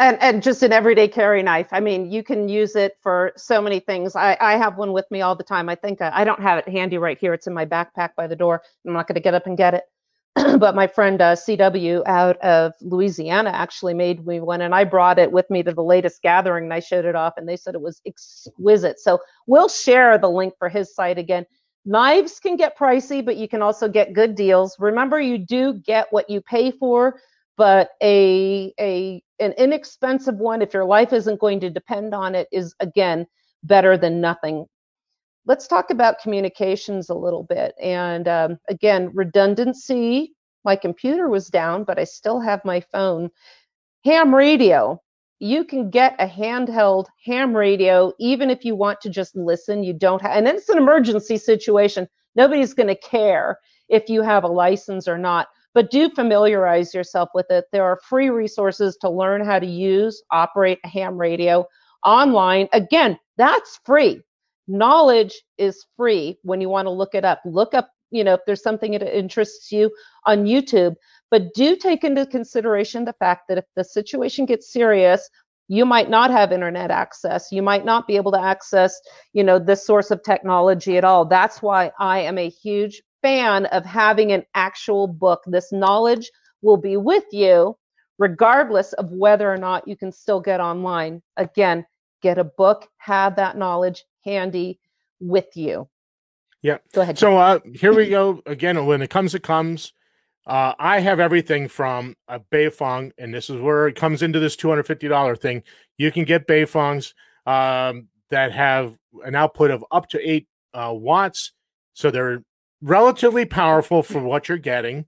and 0.02 0.20
and 0.20 0.42
just 0.42 0.62
an 0.62 0.72
everyday 0.72 1.06
carry 1.06 1.42
knife. 1.42 1.68
I 1.70 1.80
mean, 1.80 2.10
you 2.10 2.24
can 2.24 2.48
use 2.48 2.74
it 2.74 2.96
for 3.02 3.32
so 3.36 3.62
many 3.62 3.78
things. 3.78 4.16
I, 4.16 4.36
I 4.40 4.56
have 4.56 4.76
one 4.76 4.92
with 4.92 5.08
me 5.10 5.22
all 5.22 5.36
the 5.36 5.44
time. 5.44 5.68
I 5.68 5.76
think 5.76 6.00
I, 6.00 6.10
I 6.12 6.24
don't 6.24 6.40
have 6.40 6.58
it 6.58 6.68
handy 6.68 6.98
right 6.98 7.18
here. 7.18 7.32
It's 7.32 7.46
in 7.46 7.54
my 7.54 7.64
backpack 7.64 8.10
by 8.16 8.26
the 8.26 8.36
door. 8.36 8.62
I'm 8.86 8.92
not 8.92 9.06
going 9.06 9.14
to 9.14 9.20
get 9.20 9.34
up 9.34 9.46
and 9.46 9.56
get 9.56 9.74
it. 9.74 9.84
but 10.58 10.74
my 10.74 10.86
friend 10.86 11.20
uh, 11.20 11.34
CW 11.34 12.02
out 12.06 12.36
of 12.38 12.72
Louisiana 12.80 13.50
actually 13.50 13.94
made 13.94 14.26
me 14.26 14.40
one, 14.40 14.62
and 14.62 14.74
I 14.74 14.84
brought 14.84 15.18
it 15.18 15.30
with 15.30 15.48
me 15.50 15.62
to 15.62 15.72
the 15.72 15.82
latest 15.82 16.22
gathering, 16.22 16.64
and 16.64 16.74
I 16.74 16.80
showed 16.80 17.04
it 17.04 17.14
off, 17.14 17.34
and 17.36 17.48
they 17.48 17.56
said 17.56 17.74
it 17.74 17.80
was 17.80 18.00
exquisite. 18.04 18.98
So 18.98 19.20
we'll 19.46 19.68
share 19.68 20.18
the 20.18 20.30
link 20.30 20.54
for 20.58 20.68
his 20.68 20.94
site 20.94 21.18
again. 21.18 21.46
Knives 21.84 22.40
can 22.40 22.56
get 22.56 22.78
pricey, 22.78 23.24
but 23.24 23.36
you 23.36 23.48
can 23.48 23.62
also 23.62 23.88
get 23.88 24.14
good 24.14 24.34
deals. 24.34 24.76
Remember, 24.78 25.20
you 25.20 25.38
do 25.38 25.74
get 25.74 26.06
what 26.10 26.30
you 26.30 26.40
pay 26.40 26.70
for 26.70 27.20
but 27.62 27.90
a 28.02 28.74
a 28.80 29.22
an 29.38 29.52
inexpensive 29.52 30.34
one 30.34 30.62
if 30.62 30.74
your 30.74 30.84
life 30.84 31.12
isn't 31.12 31.38
going 31.38 31.60
to 31.60 31.70
depend 31.70 32.12
on 32.12 32.34
it 32.34 32.48
is 32.50 32.74
again 32.80 33.24
better 33.62 33.96
than 33.96 34.20
nothing. 34.20 34.66
Let's 35.46 35.68
talk 35.68 35.90
about 35.90 36.18
communications 36.18 37.08
a 37.08 37.14
little 37.14 37.44
bit 37.44 37.76
and 37.80 38.26
um, 38.26 38.58
again 38.68 39.12
redundancy 39.14 40.32
my 40.64 40.74
computer 40.74 41.28
was 41.28 41.46
down 41.46 41.84
but 41.84 42.00
i 42.00 42.04
still 42.04 42.40
have 42.40 42.64
my 42.64 42.80
phone. 42.80 43.30
Ham 44.04 44.34
radio 44.34 45.00
you 45.38 45.64
can 45.64 45.88
get 45.88 46.16
a 46.18 46.26
handheld 46.26 47.06
ham 47.24 47.56
radio 47.56 48.12
even 48.18 48.50
if 48.50 48.64
you 48.64 48.74
want 48.74 49.00
to 49.02 49.08
just 49.08 49.36
listen 49.36 49.84
you 49.84 49.92
don't 49.92 50.20
have 50.20 50.36
and 50.36 50.48
it's 50.48 50.68
an 50.68 50.78
emergency 50.78 51.38
situation 51.38 52.08
nobody's 52.34 52.74
going 52.74 52.88
to 52.88 53.08
care 53.08 53.56
if 53.88 54.08
you 54.08 54.20
have 54.20 54.42
a 54.42 54.48
license 54.48 55.06
or 55.06 55.16
not 55.16 55.46
but 55.74 55.90
do 55.90 56.10
familiarize 56.10 56.94
yourself 56.94 57.30
with 57.34 57.46
it. 57.50 57.64
There 57.72 57.84
are 57.84 58.00
free 58.08 58.30
resources 58.30 58.96
to 59.00 59.10
learn 59.10 59.44
how 59.44 59.58
to 59.58 59.66
use, 59.66 60.22
operate 60.30 60.78
a 60.84 60.88
ham 60.88 61.18
radio 61.18 61.66
online. 62.04 62.68
Again, 62.72 63.18
that's 63.36 63.80
free. 63.84 64.20
Knowledge 64.68 65.42
is 65.58 65.84
free 65.96 66.38
when 66.42 66.60
you 66.60 66.68
want 66.68 66.86
to 66.86 66.90
look 66.90 67.14
it 67.14 67.24
up. 67.24 67.40
Look 67.44 67.74
up, 67.74 67.90
you 68.10 68.22
know, 68.24 68.34
if 68.34 68.40
there's 68.46 68.62
something 68.62 68.92
that 68.92 69.16
interests 69.16 69.72
you 69.72 69.90
on 70.26 70.44
YouTube, 70.44 70.94
but 71.30 71.54
do 71.54 71.76
take 71.76 72.04
into 72.04 72.26
consideration 72.26 73.04
the 73.04 73.14
fact 73.14 73.44
that 73.48 73.58
if 73.58 73.64
the 73.74 73.84
situation 73.84 74.46
gets 74.46 74.72
serious, 74.72 75.28
you 75.68 75.86
might 75.86 76.10
not 76.10 76.30
have 76.30 76.52
internet 76.52 76.90
access 76.90 77.50
you 77.50 77.62
might 77.62 77.84
not 77.84 78.06
be 78.06 78.16
able 78.16 78.32
to 78.32 78.40
access 78.40 79.00
you 79.32 79.42
know 79.42 79.58
this 79.58 79.86
source 79.86 80.10
of 80.10 80.22
technology 80.22 80.98
at 80.98 81.04
all 81.04 81.24
that's 81.24 81.62
why 81.62 81.90
i 81.98 82.18
am 82.18 82.36
a 82.36 82.48
huge 82.48 83.00
fan 83.22 83.66
of 83.66 83.84
having 83.84 84.32
an 84.32 84.44
actual 84.54 85.06
book. 85.06 85.42
This 85.46 85.72
knowledge 85.72 86.30
will 86.60 86.76
be 86.76 86.96
with 86.96 87.24
you 87.32 87.76
regardless 88.18 88.92
of 88.94 89.10
whether 89.10 89.52
or 89.52 89.56
not 89.56 89.88
you 89.88 89.96
can 89.96 90.12
still 90.12 90.40
get 90.40 90.60
online. 90.60 91.22
Again, 91.36 91.84
get 92.22 92.38
a 92.38 92.44
book, 92.44 92.88
have 92.98 93.36
that 93.36 93.56
knowledge 93.56 94.04
handy 94.24 94.78
with 95.20 95.56
you. 95.56 95.88
Yeah. 96.62 96.78
Go 96.94 97.00
ahead. 97.00 97.18
So 97.18 97.36
uh, 97.36 97.58
here 97.74 97.92
we 97.92 98.08
go 98.10 98.40
again. 98.46 98.84
When 98.86 99.02
it 99.02 99.10
comes, 99.10 99.34
it 99.34 99.42
comes. 99.42 99.92
Uh, 100.46 100.74
I 100.78 101.00
have 101.00 101.20
everything 101.20 101.68
from 101.68 102.16
a 102.28 102.40
Baofeng, 102.40 103.12
and 103.18 103.32
this 103.32 103.48
is 103.48 103.60
where 103.60 103.86
it 103.86 103.96
comes 103.96 104.22
into 104.22 104.40
this 104.40 104.56
two 104.56 104.68
hundred 104.68 104.86
fifty 104.86 105.08
dollar 105.08 105.36
thing. 105.36 105.62
You 105.98 106.10
can 106.10 106.24
get 106.24 106.48
Baofengs 106.48 107.14
um, 107.46 108.08
that 108.30 108.52
have 108.52 108.96
an 109.24 109.34
output 109.34 109.70
of 109.70 109.84
up 109.90 110.08
to 110.10 110.20
eight 110.20 110.48
uh, 110.74 110.92
watts, 110.94 111.52
so 111.94 112.10
they're 112.10 112.42
relatively 112.82 113.46
powerful 113.46 114.02
for 114.02 114.20
what 114.20 114.48
you're 114.48 114.58
getting, 114.58 115.06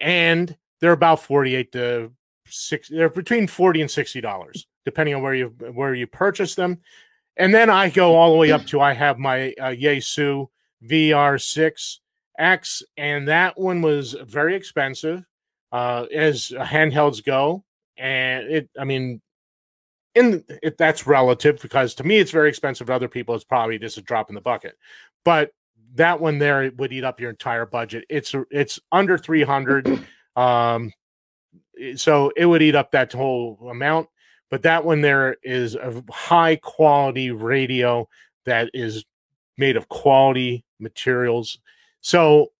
and 0.00 0.56
they're 0.80 0.92
about 0.92 1.22
48 1.22 1.72
to 1.72 2.12
60 2.46 2.96
they're 2.96 3.08
between 3.08 3.46
40 3.46 3.82
and 3.82 3.90
60 3.90 4.20
dollars 4.20 4.66
depending 4.84 5.14
on 5.14 5.22
where 5.22 5.34
you 5.34 5.54
where 5.72 5.94
you 5.94 6.06
purchase 6.06 6.54
them. 6.54 6.78
And 7.36 7.54
then 7.54 7.70
i 7.70 7.88
go 7.90 8.16
all 8.16 8.32
the 8.32 8.38
way 8.38 8.50
up 8.50 8.66
to 8.66 8.80
i 8.80 8.92
have 8.92 9.18
my 9.18 9.52
uh, 9.60 9.68
yaesu 9.68 10.48
vr6x 10.88 12.82
and 12.96 13.28
that 13.28 13.58
one 13.58 13.82
was 13.82 14.16
very 14.24 14.56
expensive 14.56 15.24
uh, 15.72 16.06
as 16.12 16.48
handhelds 16.48 17.24
go. 17.24 17.64
And 17.96 18.46
it 18.50 18.70
i 18.78 18.84
mean 18.84 19.20
in 20.14 20.44
it 20.62 20.76
that's 20.76 21.06
relative 21.06 21.62
because 21.62 21.94
to 21.94 22.04
me 22.04 22.18
it's 22.18 22.32
very 22.32 22.48
expensive. 22.48 22.88
To 22.88 22.94
other 22.94 23.08
people 23.08 23.34
it's 23.34 23.44
probably 23.44 23.78
just 23.78 23.98
a 23.98 24.02
drop 24.02 24.28
in 24.28 24.34
the 24.34 24.40
bucket. 24.40 24.76
But 25.24 25.52
that 25.94 26.20
one 26.20 26.38
there 26.38 26.70
would 26.76 26.92
eat 26.92 27.04
up 27.04 27.20
your 27.20 27.30
entire 27.30 27.66
budget. 27.66 28.04
It's 28.08 28.34
it's 28.50 28.78
under 28.92 29.18
300 29.18 30.04
um 30.36 30.92
so 31.96 32.30
it 32.36 32.46
would 32.46 32.62
eat 32.62 32.74
up 32.74 32.90
that 32.92 33.12
whole 33.12 33.58
amount, 33.70 34.08
but 34.50 34.62
that 34.62 34.84
one 34.84 35.00
there 35.00 35.36
is 35.42 35.74
a 35.74 36.02
high 36.10 36.56
quality 36.56 37.30
radio 37.30 38.08
that 38.44 38.70
is 38.74 39.04
made 39.56 39.76
of 39.76 39.88
quality 39.88 40.64
materials. 40.78 41.58
So 42.00 42.52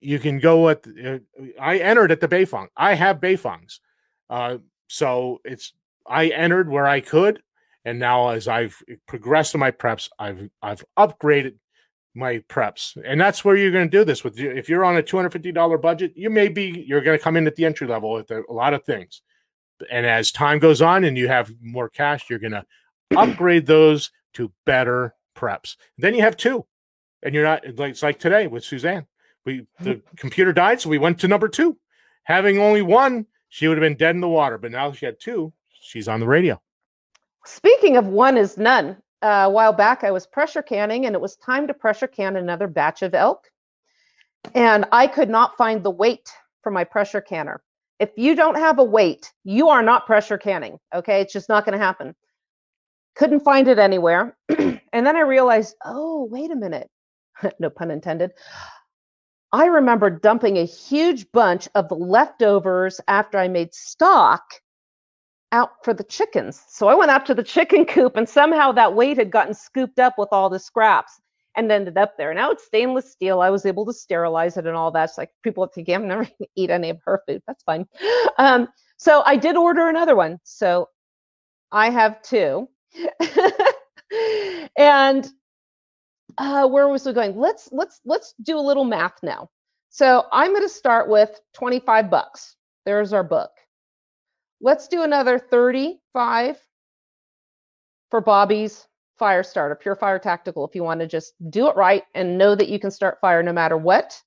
you 0.00 0.18
can 0.18 0.38
go 0.38 0.68
at 0.70 0.86
uh, 0.86 1.18
I 1.60 1.78
entered 1.78 2.12
at 2.12 2.20
the 2.20 2.28
Baofeng. 2.28 2.68
I 2.76 2.94
have 2.94 3.20
Baofengs. 3.20 3.80
Uh 4.28 4.58
so 4.88 5.40
it's 5.44 5.72
I 6.06 6.28
entered 6.28 6.68
where 6.68 6.86
I 6.86 7.00
could 7.00 7.42
and 7.84 7.98
now 7.98 8.30
as 8.30 8.48
I've 8.48 8.82
progressed 9.06 9.54
in 9.54 9.60
my 9.60 9.70
preps, 9.70 10.08
I've 10.18 10.48
I've 10.62 10.84
upgraded 10.98 11.54
my 12.14 12.38
preps, 12.48 12.96
and 13.04 13.20
that's 13.20 13.44
where 13.44 13.56
you're 13.56 13.70
going 13.70 13.88
to 13.88 13.98
do 13.98 14.04
this 14.04 14.24
with. 14.24 14.38
If 14.38 14.68
you're 14.68 14.84
on 14.84 14.96
a 14.96 15.02
two 15.02 15.16
hundred 15.16 15.32
fifty 15.32 15.52
dollar 15.52 15.78
budget, 15.78 16.12
you 16.16 16.30
may 16.30 16.48
be 16.48 16.84
you're 16.86 17.02
going 17.02 17.18
to 17.18 17.22
come 17.22 17.36
in 17.36 17.46
at 17.46 17.56
the 17.56 17.64
entry 17.64 17.86
level 17.86 18.12
with 18.12 18.30
a, 18.30 18.42
a 18.48 18.52
lot 18.52 18.74
of 18.74 18.84
things, 18.84 19.22
and 19.90 20.06
as 20.06 20.32
time 20.32 20.58
goes 20.58 20.82
on 20.82 21.04
and 21.04 21.16
you 21.16 21.28
have 21.28 21.52
more 21.62 21.88
cash, 21.88 22.28
you're 22.28 22.38
going 22.38 22.52
to 22.52 22.64
upgrade 23.16 23.66
those 23.66 24.10
to 24.34 24.52
better 24.66 25.14
preps. 25.36 25.76
Then 25.98 26.14
you 26.14 26.22
have 26.22 26.36
two, 26.36 26.66
and 27.22 27.34
you're 27.34 27.44
not 27.44 27.62
like 27.76 27.90
it's 27.90 28.02
like 28.02 28.18
today 28.18 28.46
with 28.46 28.64
Suzanne. 28.64 29.06
We 29.44 29.66
the 29.80 30.00
computer 30.16 30.52
died, 30.52 30.80
so 30.80 30.90
we 30.90 30.98
went 30.98 31.20
to 31.20 31.28
number 31.28 31.48
two. 31.48 31.76
Having 32.24 32.58
only 32.58 32.82
one, 32.82 33.26
she 33.48 33.66
would 33.68 33.78
have 33.78 33.82
been 33.82 33.96
dead 33.96 34.14
in 34.14 34.20
the 34.20 34.28
water. 34.28 34.58
But 34.58 34.72
now 34.72 34.92
she 34.92 35.06
had 35.06 35.20
two. 35.20 35.52
She's 35.80 36.08
on 36.08 36.20
the 36.20 36.26
radio. 36.26 36.60
Speaking 37.46 37.96
of 37.96 38.06
one 38.06 38.36
is 38.36 38.58
none, 38.58 38.96
a 39.22 39.50
while 39.50 39.72
back 39.72 40.04
I 40.04 40.10
was 40.10 40.26
pressure 40.26 40.62
canning, 40.62 41.06
and 41.06 41.14
it 41.14 41.20
was 41.20 41.36
time 41.36 41.66
to 41.66 41.74
pressure 41.74 42.06
can 42.06 42.36
another 42.36 42.66
batch 42.66 43.02
of 43.02 43.14
elk, 43.14 43.50
and 44.54 44.86
I 44.92 45.06
could 45.06 45.28
not 45.28 45.56
find 45.56 45.82
the 45.82 45.90
weight 45.90 46.30
for 46.62 46.70
my 46.70 46.84
pressure 46.84 47.20
canner. 47.20 47.62
If 47.98 48.10
you 48.16 48.34
don't 48.34 48.56
have 48.56 48.78
a 48.78 48.84
weight, 48.84 49.30
you 49.44 49.68
are 49.68 49.82
not 49.82 50.06
pressure 50.06 50.38
canning. 50.38 50.78
Okay, 50.94 51.20
it's 51.20 51.32
just 51.32 51.48
not 51.48 51.66
going 51.66 51.78
to 51.78 51.84
happen. 51.84 52.14
Couldn't 53.14 53.40
find 53.40 53.68
it 53.68 53.78
anywhere, 53.78 54.36
and 54.58 54.80
then 54.92 55.16
I 55.16 55.20
realized, 55.20 55.74
oh, 55.84 56.24
wait 56.30 56.50
a 56.50 56.56
minute, 56.56 56.88
no 57.58 57.70
pun 57.70 57.90
intended. 57.90 58.32
I 59.52 59.66
remember 59.66 60.10
dumping 60.10 60.58
a 60.58 60.64
huge 60.64 61.30
bunch 61.32 61.68
of 61.74 61.88
the 61.88 61.96
leftovers 61.96 63.00
after 63.08 63.36
I 63.36 63.48
made 63.48 63.74
stock 63.74 64.44
out 65.52 65.84
for 65.84 65.94
the 65.94 66.04
chickens. 66.04 66.62
So 66.68 66.88
I 66.88 66.94
went 66.94 67.10
out 67.10 67.26
to 67.26 67.34
the 67.34 67.42
chicken 67.42 67.84
coop 67.84 68.16
and 68.16 68.28
somehow 68.28 68.72
that 68.72 68.94
weight 68.94 69.18
had 69.18 69.30
gotten 69.30 69.54
scooped 69.54 69.98
up 69.98 70.14
with 70.18 70.28
all 70.32 70.48
the 70.48 70.58
scraps 70.58 71.20
and 71.56 71.70
ended 71.70 71.98
up 71.98 72.16
there. 72.16 72.32
Now 72.34 72.50
it's 72.50 72.64
stainless 72.64 73.10
steel. 73.10 73.40
I 73.40 73.50
was 73.50 73.66
able 73.66 73.84
to 73.86 73.92
sterilize 73.92 74.56
it 74.56 74.66
and 74.66 74.76
all 74.76 74.90
that. 74.92 75.10
It's 75.10 75.18
like 75.18 75.30
people 75.42 75.66
thinking 75.66 75.94
I'm 75.94 76.08
never 76.08 76.28
eat 76.56 76.70
any 76.70 76.90
of 76.90 76.98
her 77.04 77.22
food. 77.26 77.42
That's 77.46 77.62
fine. 77.64 77.86
Um, 78.38 78.68
so 78.96 79.22
I 79.26 79.36
did 79.36 79.56
order 79.56 79.88
another 79.88 80.14
one. 80.14 80.38
So 80.44 80.88
I 81.72 81.90
have 81.90 82.22
two. 82.22 82.68
and 84.76 85.28
uh, 86.38 86.68
where 86.68 86.88
was 86.88 87.06
we 87.06 87.12
going? 87.12 87.36
Let's 87.36 87.68
let's 87.72 88.00
let's 88.04 88.34
do 88.42 88.58
a 88.58 88.60
little 88.60 88.84
math 88.84 89.18
now. 89.22 89.48
So 89.90 90.26
I'm 90.32 90.50
going 90.52 90.62
to 90.62 90.68
start 90.68 91.08
with 91.08 91.40
25 91.54 92.10
bucks. 92.10 92.56
There's 92.86 93.12
our 93.12 93.24
book. 93.24 93.50
Let's 94.60 94.88
do 94.88 95.02
another 95.02 95.38
35 95.38 96.58
for 98.10 98.20
Bobby's 98.20 98.86
fire 99.18 99.42
starter, 99.42 99.74
Pure 99.74 99.96
Fire 99.96 100.18
Tactical, 100.18 100.66
if 100.66 100.74
you 100.74 100.82
want 100.82 101.00
to 101.00 101.06
just 101.06 101.34
do 101.50 101.68
it 101.68 101.76
right 101.76 102.04
and 102.14 102.38
know 102.38 102.54
that 102.54 102.68
you 102.68 102.78
can 102.78 102.90
start 102.90 103.20
fire 103.20 103.42
no 103.42 103.52
matter 103.52 103.76
what. 103.76 104.20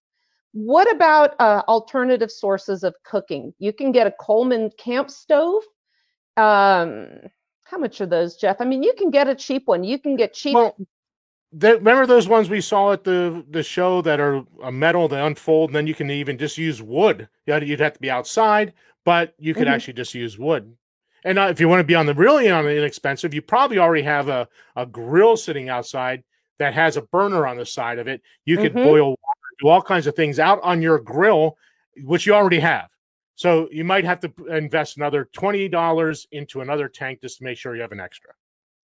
What 0.53 0.89
about 0.91 1.35
uh, 1.39 1.63
alternative 1.67 2.31
sources 2.31 2.83
of 2.83 2.95
cooking? 3.03 3.53
You 3.57 3.73
can 3.73 3.91
get 3.91 4.05
a 4.05 4.13
Coleman 4.19 4.69
camp 4.77 5.09
stove. 5.09 5.63
Um, 6.37 7.09
how 7.63 7.79
much 7.79 7.99
are 8.01 8.05
those, 8.05 8.35
Jeff? 8.35 8.57
I 8.59 8.65
mean, 8.65 8.83
you 8.83 8.93
can 8.95 9.09
get 9.09 9.27
a 9.27 9.35
cheap 9.35 9.63
one. 9.65 9.83
You 9.83 9.97
can 9.97 10.15
get 10.15 10.33
cheap. 10.33 10.53
Well, 10.53 10.77
remember 11.51 12.05
those 12.05 12.27
ones 12.27 12.49
we 12.49 12.61
saw 12.61 12.93
at 12.93 13.03
the 13.03 13.43
the 13.49 13.63
show 13.63 14.01
that 14.03 14.19
are 14.19 14.43
a 14.63 14.71
metal 14.71 15.07
that 15.07 15.25
unfold, 15.25 15.69
and 15.69 15.75
then 15.75 15.87
you 15.87 15.95
can 15.95 16.09
even 16.11 16.37
just 16.37 16.57
use 16.57 16.81
wood. 16.81 17.27
You'd 17.47 17.79
have 17.79 17.93
to 17.93 17.99
be 17.99 18.11
outside, 18.11 18.73
but 19.05 19.33
you 19.37 19.53
could 19.53 19.65
mm-hmm. 19.65 19.73
actually 19.73 19.93
just 19.93 20.13
use 20.13 20.37
wood. 20.37 20.75
And 21.25 21.39
uh, 21.39 21.47
if 21.49 21.59
you 21.59 21.69
want 21.69 21.79
to 21.79 21.85
be 21.85 21.95
on 21.95 22.05
the 22.05 22.13
really 22.13 22.49
on 22.49 22.65
the 22.65 22.77
inexpensive, 22.77 23.33
you 23.33 23.41
probably 23.41 23.77
already 23.77 24.03
have 24.03 24.27
a, 24.27 24.47
a 24.75 24.85
grill 24.85 25.37
sitting 25.37 25.69
outside 25.69 26.23
that 26.59 26.73
has 26.73 26.97
a 26.97 27.01
burner 27.01 27.47
on 27.47 27.57
the 27.57 27.65
side 27.65 27.99
of 27.99 28.07
it. 28.07 28.21
You 28.45 28.57
could 28.57 28.73
mm-hmm. 28.73 28.83
boil 28.83 29.09
water, 29.09 29.49
do 29.59 29.67
all 29.69 29.81
kinds 29.81 30.07
of 30.07 30.15
things 30.15 30.39
out 30.39 30.59
on 30.63 30.81
your 30.81 30.99
grill, 30.99 31.57
which 32.03 32.25
you 32.25 32.33
already 32.33 32.59
have. 32.59 32.89
So 33.35 33.67
you 33.71 33.83
might 33.83 34.05
have 34.05 34.19
to 34.21 34.31
invest 34.49 34.97
another 34.97 35.29
twenty 35.33 35.67
dollars 35.67 36.27
into 36.31 36.61
another 36.61 36.87
tank 36.87 37.21
just 37.21 37.39
to 37.39 37.43
make 37.43 37.57
sure 37.57 37.75
you 37.75 37.81
have 37.81 37.91
an 37.91 37.99
extra. 37.99 38.31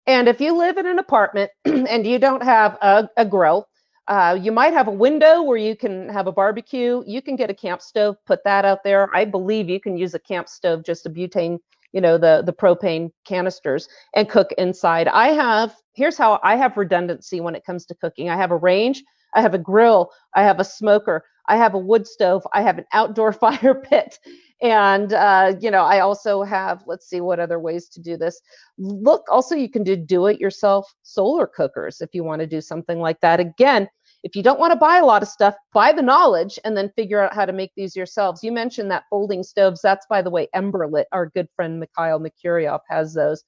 And 0.07 0.29
if 0.29 0.41
you 0.41 0.57
live 0.57 0.77
in 0.77 0.87
an 0.87 0.99
apartment 0.99 1.51
and 1.65 2.07
you 2.07 2.19
don't 2.19 2.43
have 2.43 2.79
a, 2.81 3.09
a 3.17 3.25
grill, 3.25 3.69
uh, 4.09 4.39
you 4.41 4.53
might 4.53 4.73
have 4.73 4.87
a 4.89 4.93
window 4.93 5.43
where 5.43 5.57
you 5.57 5.77
can 5.77 6.09
have 6.09 6.27
a 6.27 6.33
barbecue. 6.33 7.03
You 7.07 7.21
can 7.21 7.37
get 7.37 7.51
a 7.51 7.55
camp 7.55 7.83
stove, 7.83 8.17
put 8.27 8.45
that 8.45 8.65
out 8.65 8.85
there. 8.85 9.15
I 9.15 9.25
believe 9.25 9.69
you 9.69 9.81
can 9.81 9.97
use 9.97 10.15
a 10.15 10.19
camp 10.19 10.49
stove, 10.49 10.85
just 10.85 11.07
a 11.07 11.11
butane, 11.11 11.59
you 11.93 12.01
know, 12.01 12.17
the 12.17 12.43
the 12.47 12.53
propane 12.53 13.11
canisters, 13.25 13.89
and 14.15 14.29
cook 14.29 14.53
inside. 14.59 15.09
I 15.09 15.29
have 15.29 15.75
here's 15.95 16.17
how 16.17 16.39
I 16.45 16.57
have 16.57 16.77
redundancy 16.77 17.41
when 17.41 17.57
it 17.57 17.65
comes 17.65 17.85
to 17.87 17.95
cooking. 17.95 18.31
I 18.31 18.37
have 18.37 18.53
a 18.53 18.57
range, 18.57 19.03
I 19.35 19.43
have 19.43 19.55
a 19.55 19.59
grill, 19.59 20.13
I 20.35 20.43
have 20.43 20.61
a 20.61 20.65
smoker, 20.65 21.25
I 21.49 21.57
have 21.57 21.75
a 21.75 21.79
wood 21.79 22.07
stove, 22.07 22.47
I 22.55 22.63
have 22.63 22.79
an 22.79 22.87
outdoor 22.93 23.33
fire 23.45 23.75
pit, 23.75 24.21
and 24.63 25.13
uh, 25.13 25.55
you 25.61 25.71
know 25.71 25.83
i 25.83 26.01
also 26.01 26.43
have 26.43 26.83
let's 26.87 27.09
see 27.09 27.21
what 27.21 27.39
other 27.39 27.59
ways 27.59 27.89
to 27.89 28.01
do 28.01 28.17
this. 28.17 28.41
Look 28.79 29.25
also 29.31 29.55
you 29.55 29.69
can 29.69 29.83
do 29.83 29.97
do 29.97 30.27
it 30.27 30.41
yourself 30.41 30.93
solar 31.03 31.47
cookers 31.47 32.01
if 32.01 32.15
you 32.15 32.25
want 32.25 32.41
to 32.41 32.47
do 32.47 32.61
something 32.61 32.99
like 32.99 33.21
that. 33.21 33.41
Again 33.41 33.89
if 34.23 34.35
you 34.35 34.43
don't 34.43 34.59
want 34.59 34.73
to 34.73 34.79
buy 34.79 34.97
a 34.99 35.05
lot 35.05 35.23
of 35.23 35.29
stuff 35.29 35.55
buy 35.75 35.93
the 35.93 36.03
knowledge 36.03 36.59
and 36.65 36.77
then 36.77 36.91
figure 36.97 37.21
out 37.21 37.35
how 37.35 37.45
to 37.45 37.53
make 37.53 37.73
these 37.77 37.95
yourselves. 37.95 38.43
You 38.43 38.51
mentioned 38.51 38.91
that 38.91 39.05
folding 39.11 39.43
stoves. 39.43 39.83
That's 39.83 40.07
by 40.07 40.23
the 40.23 40.31
way 40.31 40.49
emberlit 40.55 41.05
our 41.13 41.27
good 41.27 41.49
friend 41.55 41.79
mikhail 41.79 42.19
Merkurieff 42.19 42.81
has 42.89 43.13
those. 43.13 43.45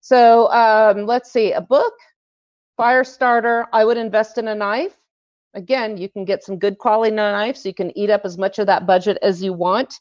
So 0.00 0.50
um, 0.52 1.06
let's 1.06 1.32
see 1.32 1.52
a 1.52 1.60
book 1.60 1.94
fire 2.76 3.04
starter 3.04 3.66
i 3.74 3.84
would 3.84 3.96
invest 3.96 4.36
in 4.36 4.48
a 4.48 4.54
knife. 4.54 4.96
Again 5.54 5.96
you 5.96 6.10
can 6.10 6.26
get 6.26 6.44
some 6.44 6.58
good 6.58 6.76
quality 6.76 7.14
knives. 7.16 7.64
You 7.64 7.72
can 7.72 7.96
eat 7.96 8.10
up 8.10 8.26
as 8.26 8.36
much 8.36 8.58
of 8.58 8.66
that 8.66 8.86
budget 8.86 9.16
as 9.22 9.42
you 9.42 9.54
want 9.54 10.00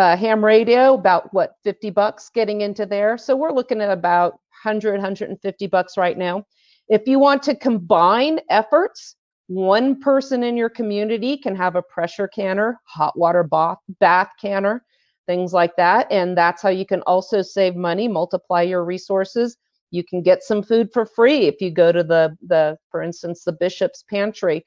uh, 0.00 0.16
ham 0.16 0.42
radio 0.42 0.94
about 0.94 1.32
what 1.34 1.56
50 1.62 1.90
bucks 1.90 2.30
getting 2.32 2.62
into 2.62 2.86
there? 2.86 3.18
So 3.18 3.36
we're 3.36 3.52
looking 3.52 3.82
at 3.82 3.90
about 3.90 4.32
100 4.64 4.92
150 4.92 5.66
bucks 5.66 5.98
right 5.98 6.16
now. 6.16 6.46
If 6.88 7.06
you 7.06 7.18
want 7.18 7.42
to 7.44 7.54
combine 7.54 8.40
efforts 8.48 9.16
one 9.48 10.00
person 10.00 10.42
in 10.42 10.56
your 10.56 10.70
community 10.70 11.36
can 11.36 11.54
have 11.54 11.76
a 11.76 11.82
pressure 11.82 12.28
canner 12.28 12.80
hot 12.84 13.18
water 13.18 13.42
bath, 13.42 13.78
bath 13.98 14.30
canner 14.40 14.82
things 15.26 15.52
like 15.52 15.76
that 15.76 16.10
and 16.10 16.38
that's 16.38 16.62
how 16.62 16.70
you 16.70 16.86
can 16.86 17.02
also 17.02 17.42
save 17.42 17.76
money 17.76 18.08
multiply 18.08 18.62
your 18.62 18.84
resources. 18.84 19.58
You 19.90 20.02
can 20.02 20.22
get 20.22 20.42
some 20.42 20.62
food 20.62 20.90
for 20.94 21.04
free 21.04 21.42
if 21.46 21.60
you 21.60 21.70
go 21.70 21.92
to 21.92 22.02
the 22.02 22.34
the 22.46 22.78
for 22.90 23.02
instance 23.02 23.44
the 23.44 23.52
bishop's 23.52 24.02
pantry 24.08 24.64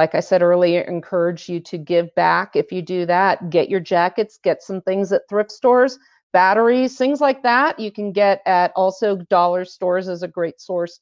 like 0.00 0.14
I 0.14 0.20
said 0.20 0.40
earlier, 0.40 0.80
encourage 0.80 1.46
you 1.46 1.60
to 1.60 1.76
give 1.76 2.14
back. 2.14 2.56
If 2.56 2.72
you 2.72 2.80
do 2.80 3.04
that, 3.04 3.50
get 3.50 3.68
your 3.68 3.80
jackets, 3.80 4.38
get 4.42 4.62
some 4.62 4.80
things 4.80 5.12
at 5.12 5.28
thrift 5.28 5.52
stores, 5.52 5.98
batteries, 6.32 6.96
things 6.96 7.20
like 7.20 7.42
that. 7.42 7.78
You 7.78 7.92
can 7.92 8.10
get 8.10 8.40
at 8.46 8.72
also 8.74 9.16
dollar 9.28 9.66
stores 9.66 10.08
as 10.08 10.22
a 10.22 10.28
great 10.28 10.58
source 10.58 11.00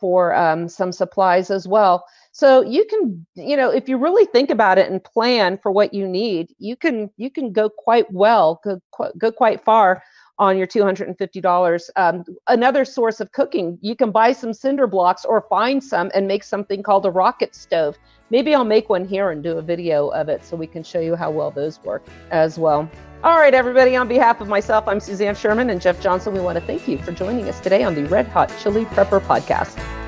for 0.00 0.34
um, 0.34 0.68
some 0.68 0.90
supplies 0.90 1.48
as 1.48 1.68
well. 1.68 2.04
So 2.32 2.62
you 2.62 2.84
can, 2.86 3.24
you 3.36 3.56
know, 3.56 3.70
if 3.70 3.88
you 3.88 3.98
really 3.98 4.24
think 4.24 4.50
about 4.50 4.78
it 4.78 4.90
and 4.90 5.04
plan 5.04 5.56
for 5.62 5.70
what 5.70 5.94
you 5.94 6.08
need, 6.08 6.52
you 6.58 6.74
can 6.74 7.08
you 7.16 7.30
can 7.30 7.52
go 7.52 7.68
quite 7.68 8.10
well, 8.12 8.60
go, 8.64 8.80
go 9.16 9.30
quite 9.30 9.64
far 9.64 10.02
on 10.40 10.56
your 10.56 10.66
$250. 10.66 11.90
Um, 11.96 12.24
another 12.48 12.84
source 12.84 13.20
of 13.20 13.30
cooking, 13.30 13.78
you 13.82 13.94
can 13.94 14.10
buy 14.10 14.32
some 14.32 14.54
cinder 14.54 14.86
blocks 14.86 15.24
or 15.26 15.42
find 15.42 15.84
some 15.84 16.10
and 16.14 16.26
make 16.26 16.42
something 16.42 16.82
called 16.82 17.04
a 17.04 17.10
rocket 17.10 17.54
stove. 17.54 17.98
Maybe 18.30 18.54
I'll 18.54 18.64
make 18.64 18.88
one 18.88 19.06
here 19.06 19.30
and 19.30 19.42
do 19.42 19.58
a 19.58 19.62
video 19.62 20.08
of 20.08 20.28
it 20.28 20.42
so 20.42 20.56
we 20.56 20.66
can 20.66 20.82
show 20.82 21.00
you 21.00 21.14
how 21.14 21.30
well 21.30 21.50
those 21.50 21.78
work 21.84 22.06
as 22.30 22.58
well. 22.58 22.90
All 23.22 23.36
right, 23.36 23.52
everybody, 23.52 23.96
on 23.96 24.08
behalf 24.08 24.40
of 24.40 24.48
myself, 24.48 24.88
I'm 24.88 24.98
Suzanne 24.98 25.34
Sherman 25.34 25.68
and 25.68 25.80
Jeff 25.80 26.00
Johnson. 26.00 26.32
We 26.32 26.40
want 26.40 26.58
to 26.58 26.64
thank 26.64 26.88
you 26.88 26.96
for 26.96 27.12
joining 27.12 27.46
us 27.48 27.60
today 27.60 27.84
on 27.84 27.94
the 27.94 28.06
Red 28.06 28.26
Hot 28.28 28.50
Chili 28.62 28.86
Prepper 28.86 29.20
Podcast. 29.20 29.99